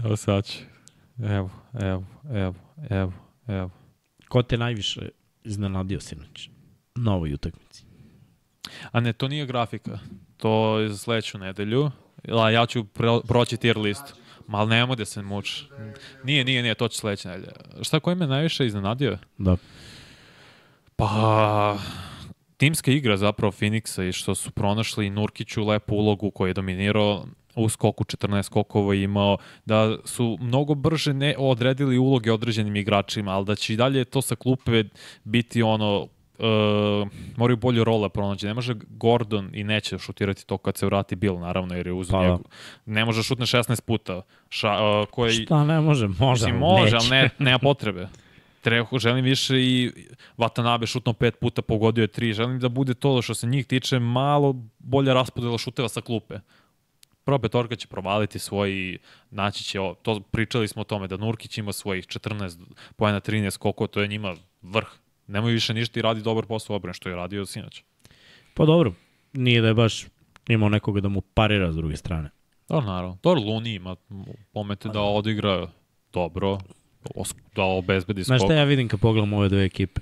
[0.05, 0.57] Evo sad ću.
[1.19, 1.49] Evo,
[1.81, 2.55] evo, evo,
[2.89, 3.13] evo,
[3.47, 3.69] evo.
[4.27, 5.09] Ko te najviše
[5.43, 6.49] iznenadio sinoć
[6.95, 7.83] na ovoj utakmici?
[8.91, 9.99] A ne, to nije grafika.
[10.37, 11.91] To je za sledeću nedelju.
[12.31, 14.13] A ja ću pro, proći tier listu.
[14.47, 15.65] Ma ali nemoj da se muči.
[16.23, 17.53] Nije, nije, nije, to će sledeća nedelja.
[17.81, 19.17] Šta koji me najviše iznenadio?
[19.37, 19.57] Da.
[20.95, 21.77] Pa,
[22.57, 27.25] timska igra zapravo Phoenixa i što su pronašli Nurkiću lepu ulogu koji je dominirao
[27.55, 33.45] u skoku 14 skokova imao, da su mnogo brže ne odredili uloge određenim igračima, ali
[33.45, 34.83] da će i dalje to sa klupe
[35.23, 36.07] biti ono
[36.39, 38.45] Uh, moraju bolje role pronaći.
[38.45, 42.11] Ne može Gordon i neće šutirati to kad se vrati Bill, naravno, jer je uzeo
[42.11, 42.29] Pa da.
[42.29, 42.43] njegu.
[42.85, 44.21] Ne može šutne 16 puta.
[44.49, 46.07] Ša, uh, koji, Šta ne može?
[46.07, 46.95] Može, Mislim, može, neće.
[46.95, 48.07] ali ne, nema potrebe.
[48.63, 49.91] Treba, želim više i
[50.37, 52.33] Watanabe šutno pet puta, pogodio je tri.
[52.33, 56.39] Želim da bude to što se njih tiče malo bolja raspodela šuteva sa klupe.
[57.23, 58.97] Prva petorka će provaliti svoj i
[59.29, 62.57] naći će, to pričali smo o tome da Nurkić ima svojih 14
[62.95, 64.87] pojena 13 koliko, to je njima vrh.
[65.27, 67.83] Nemoj više ništa i radi dobar posao u obrani, što je radio sinoć.
[68.53, 68.93] Pa dobro,
[69.33, 70.05] nije da je baš
[70.47, 72.29] imao nekoga da mu parira s druge strane.
[72.69, 73.17] Dobro, naravno.
[73.23, 73.95] Dobro, Luni ima
[74.53, 75.67] momente da odigra
[76.13, 76.57] dobro,
[77.55, 78.27] da obezbedi skok.
[78.27, 80.01] Znaš šta ja vidim kad pogledam ove dve ekipe?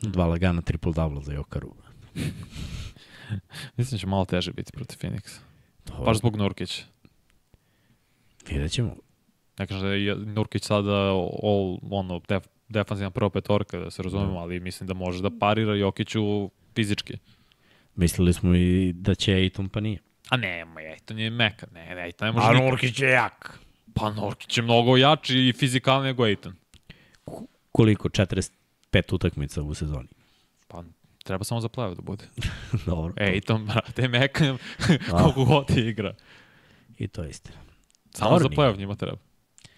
[0.00, 1.74] Dva lagana triple-double za Jokaru.
[3.76, 5.38] Mislim da će malo teže biti protiv Phoenixa.
[5.86, 6.82] Dobro, Baš zbog Nurkića.
[8.48, 8.96] Vidjet ćemo.
[9.58, 10.92] Ne kažem da je Nurkić sada
[11.42, 15.74] all, ono, def, defanzivna prva petorka, da se razumemo, ali mislim da može da parira
[15.74, 17.18] Jokiću fizički.
[17.94, 19.98] Mislili smo i da će Ejton, pa nije.
[20.28, 21.66] A nema, Ejton je meka.
[21.74, 22.64] Ne, ne, Ejton ne može nikad.
[22.64, 23.58] Nurkić je jak.
[24.00, 26.54] Pa Nurkić je mnogo jači i fizikalni nego Ejton.
[27.72, 28.08] Koliko?
[28.08, 28.50] 45
[29.14, 30.08] utakmica u sezoni.
[30.68, 30.82] Pa
[31.24, 32.24] treba samo za play da bude.
[32.86, 33.14] Dobro.
[33.16, 34.44] Ejton, brate, je meka
[35.10, 36.14] koliko god igra.
[36.98, 37.58] I to je istina.
[38.10, 38.56] Samo Dobro za nije.
[38.56, 39.16] play njima treba.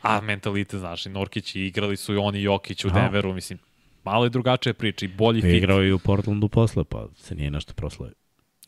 [0.03, 2.93] A mentalite, znaš, i Nurkić i igrali su i oni i Jokić u A.
[2.93, 3.59] Denveru, mislim,
[4.05, 5.55] malo je drugačije priče i bolji fit.
[5.55, 8.15] Igrao i u Portlandu posle, pa se nije nešto proslavio.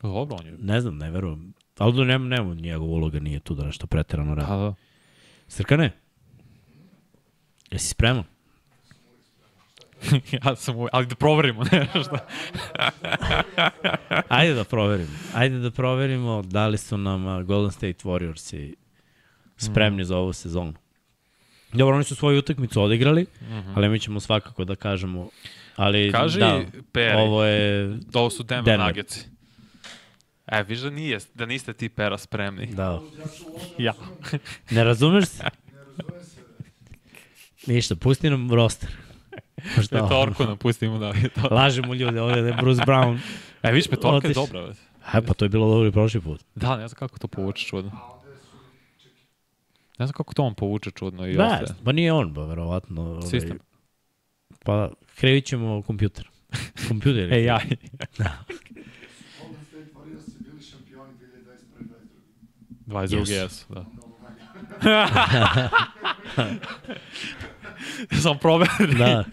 [0.02, 0.52] Dobro, on je.
[0.58, 1.54] Ne znam, ne verujem.
[1.78, 4.48] Ali da nema, nema, njegova uloga nije tu da nešto preterano radi.
[4.48, 4.74] Pa da.
[5.52, 5.90] Srkane,
[7.70, 8.24] jesi spreman?
[10.32, 10.88] ja sam u...
[10.92, 12.26] Ali da proverimo, ne, šta.
[14.38, 15.10] Ajde da proverimo.
[15.34, 18.74] Ajde da proverimo da li su nam Golden State Warriorsi
[19.56, 20.74] spremni za ovu sezonu.
[21.72, 23.26] Dobro, oni su svoju utakmicu odigrali,
[23.74, 25.28] ali mi ćemo svakako da kažemo
[25.76, 26.60] ali Kaži, da,
[26.92, 27.16] Peri.
[27.16, 28.86] ovo je ovo su Denver, Denver.
[28.86, 29.31] Nuggets.
[30.52, 32.66] E, viš da, nije, da niste ti pera spremni.
[32.66, 33.00] da.
[33.78, 33.92] Ja.
[34.70, 35.44] Ne razumeš se?
[37.66, 38.88] Ništa, pusti nam roster.
[39.82, 40.02] Šta?
[40.02, 41.48] Petorku napustimo da je to.
[41.50, 43.18] Lažemo ljude ovde da je Bruce Brown.
[43.62, 44.34] E, viš, petorka je Otiš.
[44.34, 44.60] dobra.
[44.60, 44.76] već.
[45.14, 46.40] E, pa to je bilo dobro i prošli put.
[46.54, 47.90] Da, ne znam kako to povuče čudno.
[49.98, 51.80] Ne znam kako to on povuče čudno i Da, ostaje.
[51.84, 53.02] pa nije on, ba, verovatno.
[53.02, 53.58] Ovaj, Sistem.
[54.64, 56.28] Pa krivit ćemo kompjuter.
[56.88, 57.22] Kompjuter.
[57.22, 57.60] je E, ja.
[57.60, 57.76] Golden
[59.62, 62.81] State Warriors su bili šampioni 2021-2022.
[62.92, 63.32] 22 Jesu.
[63.32, 63.84] jesu, da.
[68.22, 68.98] Sam proverili.
[68.98, 69.24] Da.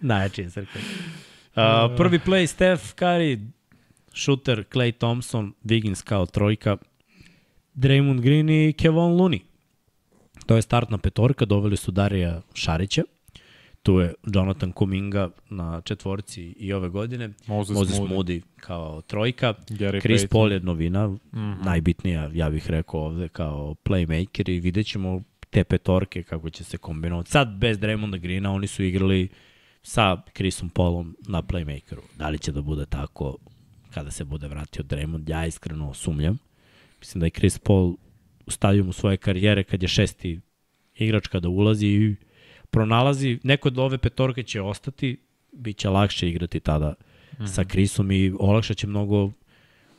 [0.00, 0.80] Najjači je crkva.
[0.80, 3.50] Uh, prvi play Steph Curry,
[4.14, 6.76] shooter Clay Thompson, Wiggins kao trojka,
[7.74, 9.40] Draymond Green i Kevon Looney.
[10.46, 13.02] To je startna petorka, doveli su Darija Šarića.
[13.84, 17.30] Tu je Jonathan Kuminga na četvorci i ove godine.
[17.46, 18.08] Moses Moses Moody.
[18.08, 19.54] Moody kao trojka.
[19.68, 20.28] Gary Chris Payton.
[20.28, 21.64] Paul je novina, mm -hmm.
[21.64, 26.78] najbitnija, ja bih rekao ovde, kao playmaker i vidjet ćemo te petorke kako će se
[26.78, 27.30] kombinovati.
[27.30, 29.28] Sad bez Draymonda Greena oni su igrali
[29.82, 32.00] sa Chrisom Paulom na playmakeru.
[32.18, 33.36] Da li će da bude tako
[33.94, 35.30] kada se bude vratio Draymond?
[35.30, 36.38] Ja iskreno sumnjam.
[37.00, 37.96] Mislim da je Chris Paul
[38.46, 40.40] u stadijumu svoje karijere kad je šesti
[40.94, 42.16] igrač kada ulazi i
[42.74, 45.16] pronalazi, neko od ove petorke će ostati,
[45.52, 47.46] bit će lakše igrati tada mm -hmm.
[47.46, 49.30] sa Chrisom i olakšat će mnogo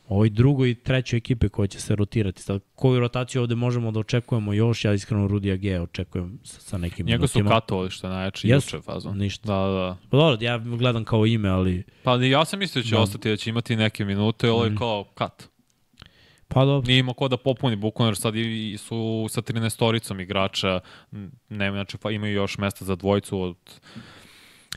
[0.08, 2.42] ovoj drugoj i trećoj ekipe koja će se rotirati.
[2.42, 4.86] Sad, koju rotaciju ovde možemo da očekujemo još?
[4.86, 8.76] Ja iskreno Rudija G očekujem sa, sa nekim Njega su katovali što je najjači Jesu.
[8.76, 9.18] juče fazon.
[9.18, 9.48] Ništa.
[9.48, 9.98] Da, da.
[10.10, 13.02] Pa dobro, ja gledam kao ime, ali Pa ja sam mislio da će Da.
[13.02, 15.50] ostati da će imati neke minute, ovo je kao kat.
[16.56, 16.88] Pa dobro.
[16.88, 18.96] Nije imao ko da popuni, bukvalno jer sad i, su
[19.30, 20.80] sa 13 storicom igrača,
[21.50, 23.56] nema, znači pa imaju još mesta za dvojicu od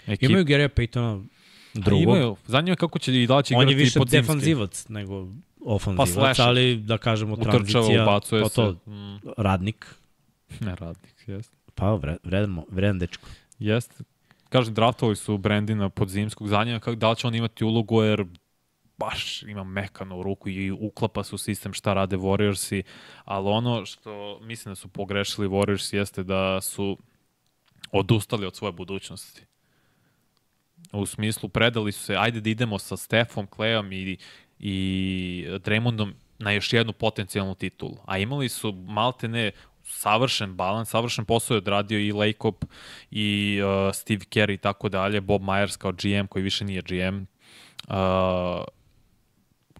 [0.06, 0.26] ekipe.
[0.26, 1.26] Imaju Gary Paytona
[1.74, 2.02] drugog.
[2.04, 4.22] Imaju, zanima kako će i da će On igrati je više pod zimski.
[4.22, 5.28] defanzivac nego
[5.62, 6.44] ofanzivac, slasher.
[6.44, 8.54] ali da kažemo Utrčava, tranzicija, ubacuje pa se.
[8.54, 9.86] to, Mm, radnik,
[10.60, 11.56] ne radnik, jeste.
[11.74, 13.28] pa vre- vredan, vredan dečko.
[13.58, 14.04] Jeste.
[14.48, 16.48] Kažem, draftovali su Brandina pod zimskog.
[16.48, 18.24] Zanima kako da li će on imati ulogu, jer
[18.98, 22.82] baš ima mekanu ruku i uklapa se u sistem šta rade Warriorsi,
[23.24, 26.98] ali ono što mislim da su pogrešili Warriors jeste da su
[27.92, 29.42] odustali od svoje budućnosti.
[30.92, 34.16] U smislu, predali su se, ajde da idemo sa Stefom, Klejom i,
[34.58, 37.96] i Draymondom na još jednu potencijalnu titulu.
[38.04, 39.50] A imali su maltene
[39.84, 42.64] savršen balans, savršen posao je odradio i Lakeup
[43.10, 47.16] i uh, Steve Kerr i tako dalje, Bob Myers kao GM koji više nije GM.
[47.88, 47.94] Uh,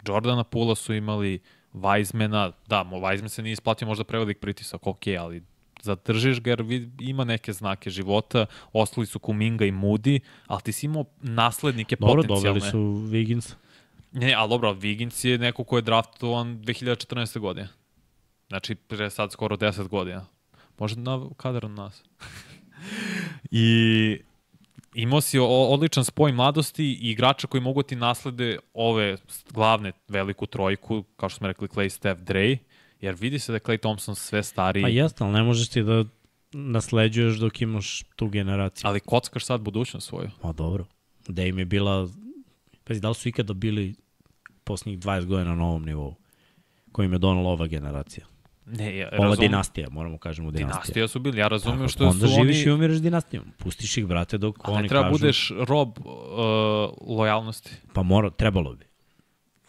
[0.07, 1.39] Jordana Pula su imali,
[1.73, 5.43] Weizmana, da, mo- Weizman se nije isplatio možda prevelik pritisak, ok, ali
[5.81, 6.63] zadržiš ga jer
[6.99, 12.23] ima neke znake života, ostali su Kuminga i Moody, ali ti si imao naslednike Dobro,
[12.23, 12.59] potencijalne.
[12.59, 12.77] doveli su
[13.07, 13.53] Wiggins.
[14.11, 17.39] Ne, ali dobro, Wiggins je neko ko je draftovan 2014.
[17.39, 17.67] godine.
[18.47, 20.25] Znači, pre sad skoro 10 godina.
[20.79, 22.03] Možda na kadar na nas.
[23.51, 24.19] I
[24.93, 29.17] imao si odličan spoj mladosti i igrača koji mogu ti naslede ove
[29.53, 32.57] glavne veliku trojku, kao što smo rekli Clay, Steph, Dre,
[33.01, 35.83] jer vidi se da je Clay Thompson sve stariji, Pa jeste, ali ne možeš ti
[35.83, 36.05] da
[36.51, 38.87] nasleđuješ dok imaš tu generaciju.
[38.87, 40.29] ali kockaš sad budućnost svoju.
[40.43, 40.85] Ma dobro.
[41.27, 42.07] Da im je bila...
[42.83, 43.95] Pazi, da li su ikada bili
[44.63, 46.15] posljednjih 20 godina na ovom nivou
[46.91, 48.25] koji im je donala ova generacija?
[48.71, 50.73] Ne, ja, Ova razum, dinastija, moramo kažemo dinastija.
[50.73, 52.65] dinastija su bili, ja razumem Tako, što onda su živiš oni...
[52.65, 53.45] i umiraš dinastijom.
[53.57, 55.11] Pustiš ih, brate, dok A oni ne treba kažu...
[55.11, 56.05] budeš rob uh,
[57.07, 57.71] lojalnosti.
[57.93, 58.85] Pa mora, trebalo bi.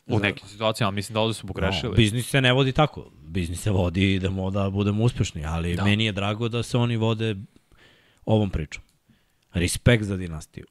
[0.06, 1.90] U nekim situacijama, mislim da ovde su pogrešili.
[1.90, 3.10] No, biznis se ne vodi tako.
[3.22, 5.76] Biznis se vodi idemo da budemo uspešni, ali Da.
[5.76, 5.84] da.
[5.84, 7.36] meni je drago da se oni vode
[8.24, 8.82] ovom pričom.
[9.52, 10.66] Respekt za dinastiju.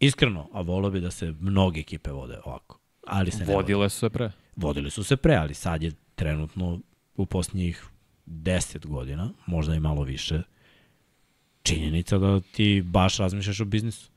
[0.00, 2.78] Iskreno, a volio bi da se mnoge ekipe vode ovako.
[3.06, 3.56] Ali se ne vode.
[3.56, 4.30] Vodile su se pre.
[4.56, 6.80] Vodili su se pre, ali sad je trenutno
[7.16, 7.84] u posljednjih
[8.26, 10.42] 10 godina, možda i malo više,
[11.62, 14.10] činjenica da ti baš razmišljaš o biznisu.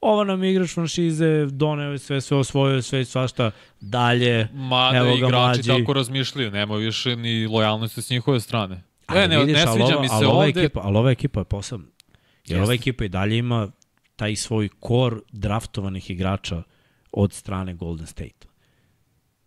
[0.00, 3.50] Ova nam je igrač franšize, doneo je sve, sve osvojio sve i svašta,
[3.80, 5.68] dalje, Mada Evo ga, igrači mlađi.
[5.68, 8.82] tako razmišljaju, nema više ni lojalnosti s njihove strane.
[9.06, 10.60] Ali e, ne, vidiš, ne sviđa ova- mi se ova ovde.
[10.60, 11.86] Ekipa, ali ova ekipa je posebna.
[12.46, 13.68] Jer ova ekipa i dalje ima
[14.16, 16.62] taj svoj kor draftovanih igrača
[17.12, 18.46] od strane Golden State.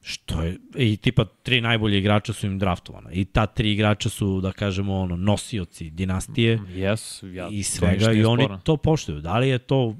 [0.02, 3.12] Što je, i tipa tri najbolje igrača su im draftovana.
[3.12, 8.24] I ta tri igrača su, da kažemo, ono, nosioci dinastije Yes, ja, i svega i
[8.24, 8.62] oni sporno.
[8.64, 9.22] to poštuju.
[9.22, 9.95] Da li je to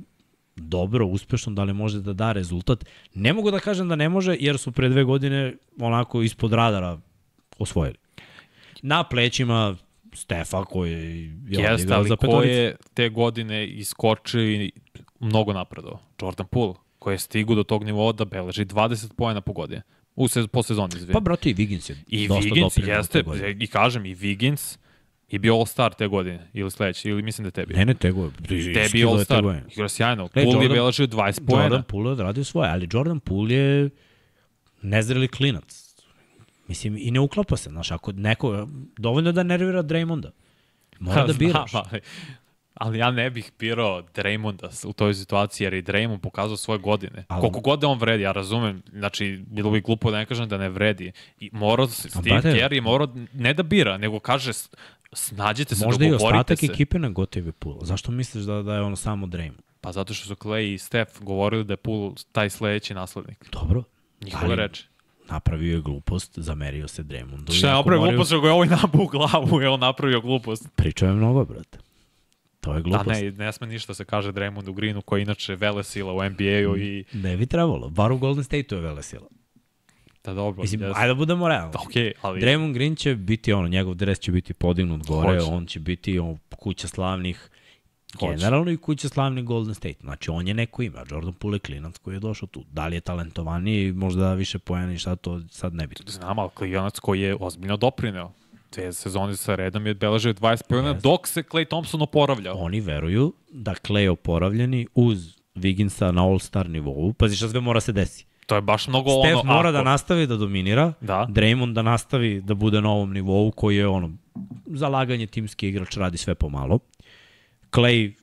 [0.56, 2.86] dobro, uspešno, da li može da da rezultat?
[3.14, 7.00] Ne mogu da kažem da ne može, jer su pre dve godine onako ispod radara
[7.58, 7.98] osvojili.
[8.82, 9.76] Na plećima
[10.14, 14.72] Stefa koji je Jeste, ali za ko je te godine iskočio i
[15.20, 16.00] mnogo napredao?
[16.22, 19.82] Jordan Poole, koji je stigu do tog nivoa da beleži 20 pojena po godine.
[20.16, 21.14] U se, po sezoni, izvini.
[21.14, 23.58] Pa brate i Wiggins je I dosta doprineo jeste, te godine.
[23.60, 24.78] i kažem, i Wiggins
[25.30, 27.74] je bio All-Star te godine, ili sledeće, ili mislim da tebi.
[27.74, 28.32] Ne, ne, tego je.
[28.74, 30.28] Tebi je All-Star, igra sjajno.
[30.28, 31.64] Poole je beležio 20 pojena.
[31.64, 33.90] Jordan Poole je odradio svoje, ali Jordan Poole je
[34.82, 35.96] nezreli klinac.
[36.68, 40.30] Mislim, i ne uklapa se, znaš, ako neko, dovoljno da nervira Draymonda.
[41.00, 41.72] Mora da Znam, biraš.
[41.74, 42.02] ali,
[42.80, 47.26] ali ja ne bih birao Draymonda u toj situaciji, jer i Draymond pokazao svoje godine.
[47.28, 50.50] Ali- Koliko god da on vredi, ja razumem, znači, bilo bi glupo da ne kažem
[50.50, 51.12] da ne vredi.
[51.40, 54.52] I morao, Steve brate- Kerr je morao ne da bira, nego kaže,
[55.14, 56.66] snađite se, Možda i dogovorite ostatak se.
[56.66, 57.80] ekipe na gotivi Poole.
[57.82, 59.62] Zašto misliš da, da je ono samo Draymond?
[59.82, 63.46] Pa zato što su Clay i Steph govorili da je Poole taj sledeći naslednik.
[63.52, 63.84] Dobro.
[64.22, 64.86] Njihove Ali- reči.
[65.26, 67.52] Napravio je glupost, zamerio se Draymondu.
[67.52, 70.68] Šta je napravio moraju- glupost, nego je ovaj nabu u glavu, je on napravio glupost.
[70.76, 71.78] Pričao je mnogo, brate.
[72.60, 73.10] To je Da glupost.
[73.12, 76.78] ne, ne sme ništa se kaže Draymondu Greenu, koji je inače vele sila u NBA-u
[76.78, 77.06] i...
[77.14, 77.90] Ne bi trebalo.
[77.90, 79.28] Bar u Golden State-u je vele sila.
[80.24, 81.00] Da dobro, Mislim, jeste.
[81.00, 81.74] ajde da budemo realni.
[81.76, 81.92] Ok,
[82.22, 82.42] ali...
[82.42, 85.52] Draymond Green će biti ono, njegov dres će biti podignut gore, Hoće.
[85.52, 87.50] on će biti on, kuća slavnih
[88.20, 88.34] Hoće.
[88.36, 89.98] generalno i kuća slavnih Golden State.
[90.02, 91.04] Znači, on je neko ima.
[91.12, 92.64] Jordan Poole je klinac koji je došao tu.
[92.72, 96.06] Da li je talentovaniji, možda više pojeni, šta to sad ne bitno.
[96.08, 98.32] Znam, ali klinac koji je ozbiljno doprineo.
[98.72, 101.02] Dve sezone sa redom je beležio 20 pojena, Jeste.
[101.02, 102.56] dok se Clay Thompson oporavljao.
[102.58, 105.18] Oni veruju da Clay oporavljeni uz
[105.56, 107.14] Wigginsa na all-star nivou.
[107.14, 108.26] Pazi šta sve mora se desi.
[108.46, 109.54] To je baš mnogo Steph ono...
[109.54, 111.28] mora ako- da nastavi da dominira, Da.
[111.30, 114.12] Draymond da nastavi da bude na ovom nivou koji je ono,
[114.66, 116.80] zalaganje timski igrač radi sve pomalo.
[117.72, 118.14] Clay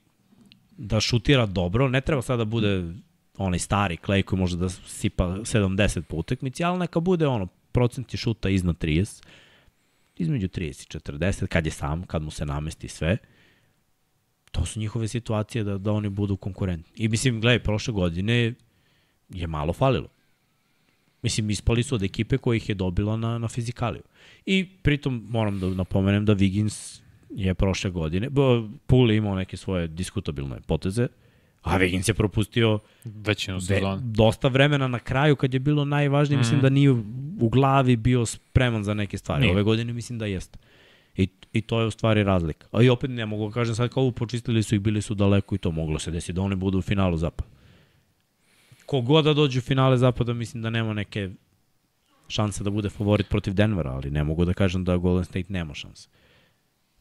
[0.71, 2.83] da šutira dobro, ne treba sada da bude
[3.37, 8.17] onaj stari Clay koji može da sipa 70 po utekmici, ali neka bude ono, procenti
[8.17, 9.23] šuta iznad 30,
[10.19, 13.17] između 30 i 40, kad je sam, kad mu se namesti sve.
[14.51, 16.93] to su njihove situacije da, da oni budu konkurentni.
[16.95, 18.53] I mislim, gledaj, prošle godine
[19.29, 20.07] je malo falilo.
[21.21, 24.03] Mislim, ispali su od ekipe koja ih je dobila na, na fizikaliju.
[24.45, 28.29] I pritom moram da napomenem da Wiggins je prošle godine,
[29.09, 31.07] je imao neke svoje diskutabilne poteze,
[31.67, 33.99] a Wiggins je propustio Većinu ve, sezona.
[34.01, 36.39] dosta vremena na kraju kad je bilo najvažnije, mm.
[36.39, 36.91] mislim da nije
[37.39, 39.41] u glavi bio spreman za neke stvari.
[39.41, 39.51] Nije.
[39.51, 40.59] Ove godine mislim da jeste.
[41.15, 42.67] I, I to je u stvari razlika.
[42.71, 45.55] A i opet ne mogu da kažem sad kao počistili su ih, bili su daleko
[45.55, 47.49] i to moglo se desiti da oni budu u finalu zapada.
[48.85, 51.29] Kogod da dođe u finale zapada, mislim da nema neke
[52.27, 55.73] šanse da bude favorit protiv Denvera, ali ne mogu da kažem da Golden State nema
[55.73, 56.09] šanse.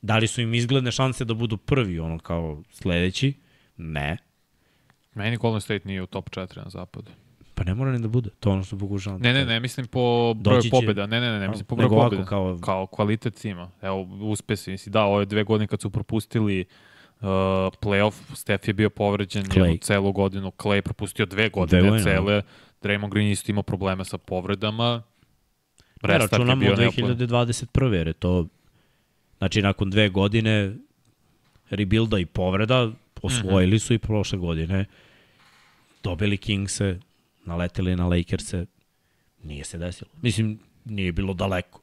[0.02, 3.34] Da li su im izgledne šanse da budu prvi, ono kao sledeći?
[3.76, 4.16] Ne.
[5.16, 7.10] Meni Golden State nije u top 4 na zapadu.
[7.54, 8.30] Pa ne mora ni da bude.
[8.40, 9.20] To ono što pokušavam.
[9.20, 10.00] da Ne, ne, ne, mislim po
[10.34, 11.06] broju će- pobjeda.
[11.06, 12.24] Ne, ne, ne, ne, mislim po broju pobjeda.
[12.24, 13.70] kao- kao kvalitet tima.
[13.82, 14.70] Evo, uspesi.
[14.70, 17.26] Mislim, da, ove dve godine kad su propustili uh,
[17.76, 19.58] playoff, Steph je bio povređen Clay.
[19.58, 22.42] jednu celu godinu, Clay propustio dve godine godine, cele,
[22.82, 25.02] Draymond Green isto imao probleme sa povredama,
[26.02, 27.16] Ne, računamo bio od neophodan.
[27.18, 27.92] 2021.
[27.92, 28.46] jer je to,
[29.38, 30.74] znači nakon dve godine
[31.70, 32.90] rebuilda i povreda,
[33.22, 33.78] osvojili Mhm.
[33.78, 34.84] su i prošle godine,
[36.06, 36.98] dobili Kingse,
[37.44, 38.66] naleteli na Lakerse,
[39.42, 40.10] nije se desilo.
[40.22, 41.80] Mislim, nije bilo daleko.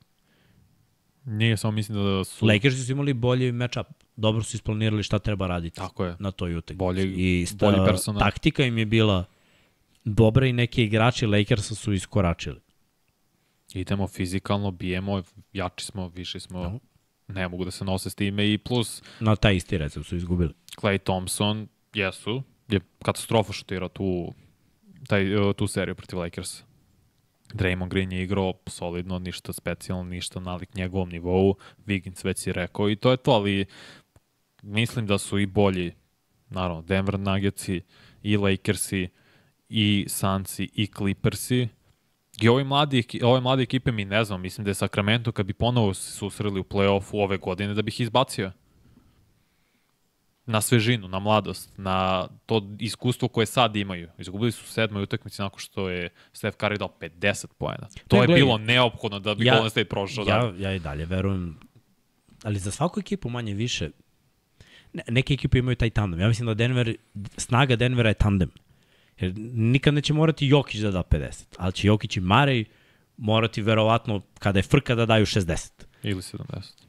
[1.25, 2.45] Nije, samo mislim da su...
[2.45, 6.15] Lakersi su imali bolji matchup, dobro su isplanirali šta treba raditi Tako je.
[6.19, 6.77] na toj utakmici.
[6.77, 8.19] Bolji- I sta, bolji personal.
[8.21, 9.25] taktika im je bila
[10.03, 12.59] dobra i neki igrači Lakersa su iskoračili.
[13.73, 16.79] Idemo fizikalno, bijemo, jači smo, više smo,
[17.27, 20.53] ne mogu da se nose s time i plus Na taj isti recept su izgubili.
[20.77, 24.33] Clay Thompson, jesu, je katastrofa šutirao tu,
[25.07, 26.63] taj, uh, tu seriju protiv Lakersa.
[27.53, 31.55] Draymond Green je igrao solidno, ništa specijalno, ništa nalik njegovom nivou,
[31.85, 33.65] Wiggins već si rekao i to je to, ali
[34.61, 35.93] mislim da su i bolji,
[36.49, 37.81] naravno, Denver Nuggetsi
[38.23, 39.09] i Lakersi
[39.69, 41.67] i Sunsi i Clippersi
[42.41, 45.45] I ove mladi, eki- ove mlade ekipe mi ne znam, mislim da je Sacramento kad
[45.45, 48.51] bi ponovo susreli u play-offu ove godine da bih ih izbacio.
[50.45, 54.09] Na svežinu, na mladost, na to iskustvo koje sad imaju.
[54.17, 57.87] Izgubili su sedmoj utakmici nakon što je Steph Curry dao 50 poena.
[58.07, 60.25] To Ne, je gledaj, bilo neophodno da bi ja- Golden State prošao.
[60.25, 60.31] da.
[60.31, 61.59] Ja, ja i dalje verujem,
[62.43, 63.89] ali za svaku ekipu manje više,
[64.93, 66.19] ne, neke ekipe imaju taj tandem.
[66.19, 66.95] Ja mislim da Denver,
[67.37, 68.51] snaga Denvera je tandem.
[69.19, 72.65] Jer nikad neće morati Jokić da da 50, ali će Jokić i Marej
[73.17, 75.71] morati verovatno kada je frka da daju 60.
[76.03, 76.83] Ili 70.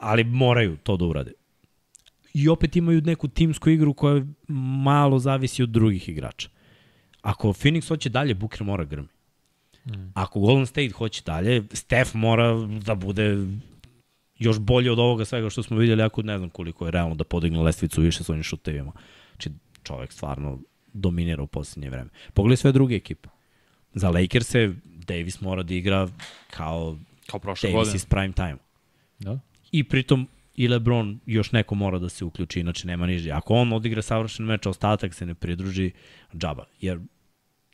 [0.00, 1.32] Ali moraju to da urade.
[2.34, 4.24] I opet imaju neku timsku igru koja
[4.84, 6.48] malo zavisi od drugih igrača.
[7.22, 9.08] Ako Phoenix hoće dalje, Booker mora grmi.
[10.14, 12.54] Ako Golden State hoće dalje, Steph mora
[12.84, 13.46] da bude
[14.38, 17.24] još bolje od ovoga svega što smo vidjeli, ako ne znam koliko je realno da
[17.24, 18.92] podigne lestvicu više s ovim šutevima.
[19.30, 19.50] Znači,
[19.82, 20.58] čovek stvarno
[20.92, 22.10] dominira u posljednje vreme.
[22.34, 23.28] Pogledaj sve druge ekipe.
[23.94, 26.08] Za Lakers-e Davis mora da igra
[26.50, 27.96] kao Kao Davis godine.
[27.96, 28.56] iz prime time.
[29.18, 29.38] Da.
[29.72, 30.28] I pritom
[30.60, 33.30] i LeBron još neko mora da se uključi, inače nema niže.
[33.30, 35.92] Ako on odigra savršen meč, ostatak se ne pridruži,
[36.34, 37.00] džaba, jer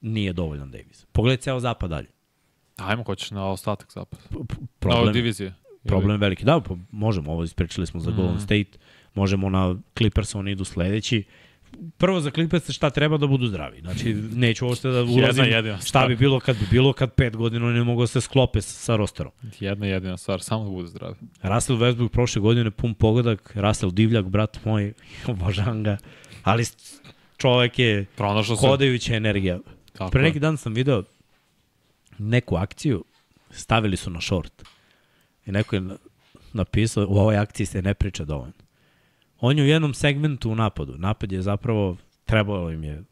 [0.01, 1.05] nije dovoljan Davis.
[1.13, 2.07] Pogledaj ceo zapad dalje.
[2.77, 4.19] Ajmo, ko ćeš na ostatak zapad.
[4.29, 5.55] P- p- Na Problem, divizije.
[5.85, 6.45] problem veliki.
[6.45, 8.17] Da, pa možemo, ovo ispričali smo za Mm.
[8.17, 8.79] Golden State,
[9.15, 11.25] možemo na Clippers, oni idu sledeći.
[11.99, 13.81] Prvo za Clippers šta treba da budu zdravi.
[13.81, 17.67] Znači, neću uopšte da ulazim jedina šta bi bilo kad bi bilo kad pet godina
[17.67, 19.33] ne mogu da se sklope sa, rosterom.
[19.61, 21.15] Jedna jedina stvar, samo da bude zdrav.
[21.43, 24.93] Russell Westbrook prošle godine pun pogodak, Russell Divljak, brat moj,
[25.27, 25.97] obožavam ga,
[26.43, 26.65] ali
[27.37, 28.67] čovek je Pronašao se.
[28.67, 29.59] hodajuća energija.
[29.93, 31.03] Tako Pre neki dan sam video
[32.19, 33.05] neku akciju,
[33.51, 34.63] stavili su na short
[35.47, 35.97] i neko je na-
[36.53, 38.53] napisao, u ovoj akciji se ne priča dovoljno.
[39.47, 40.95] On je u jednom segmentu u napadu.
[40.99, 43.03] Napad je zapravo, trebalo im je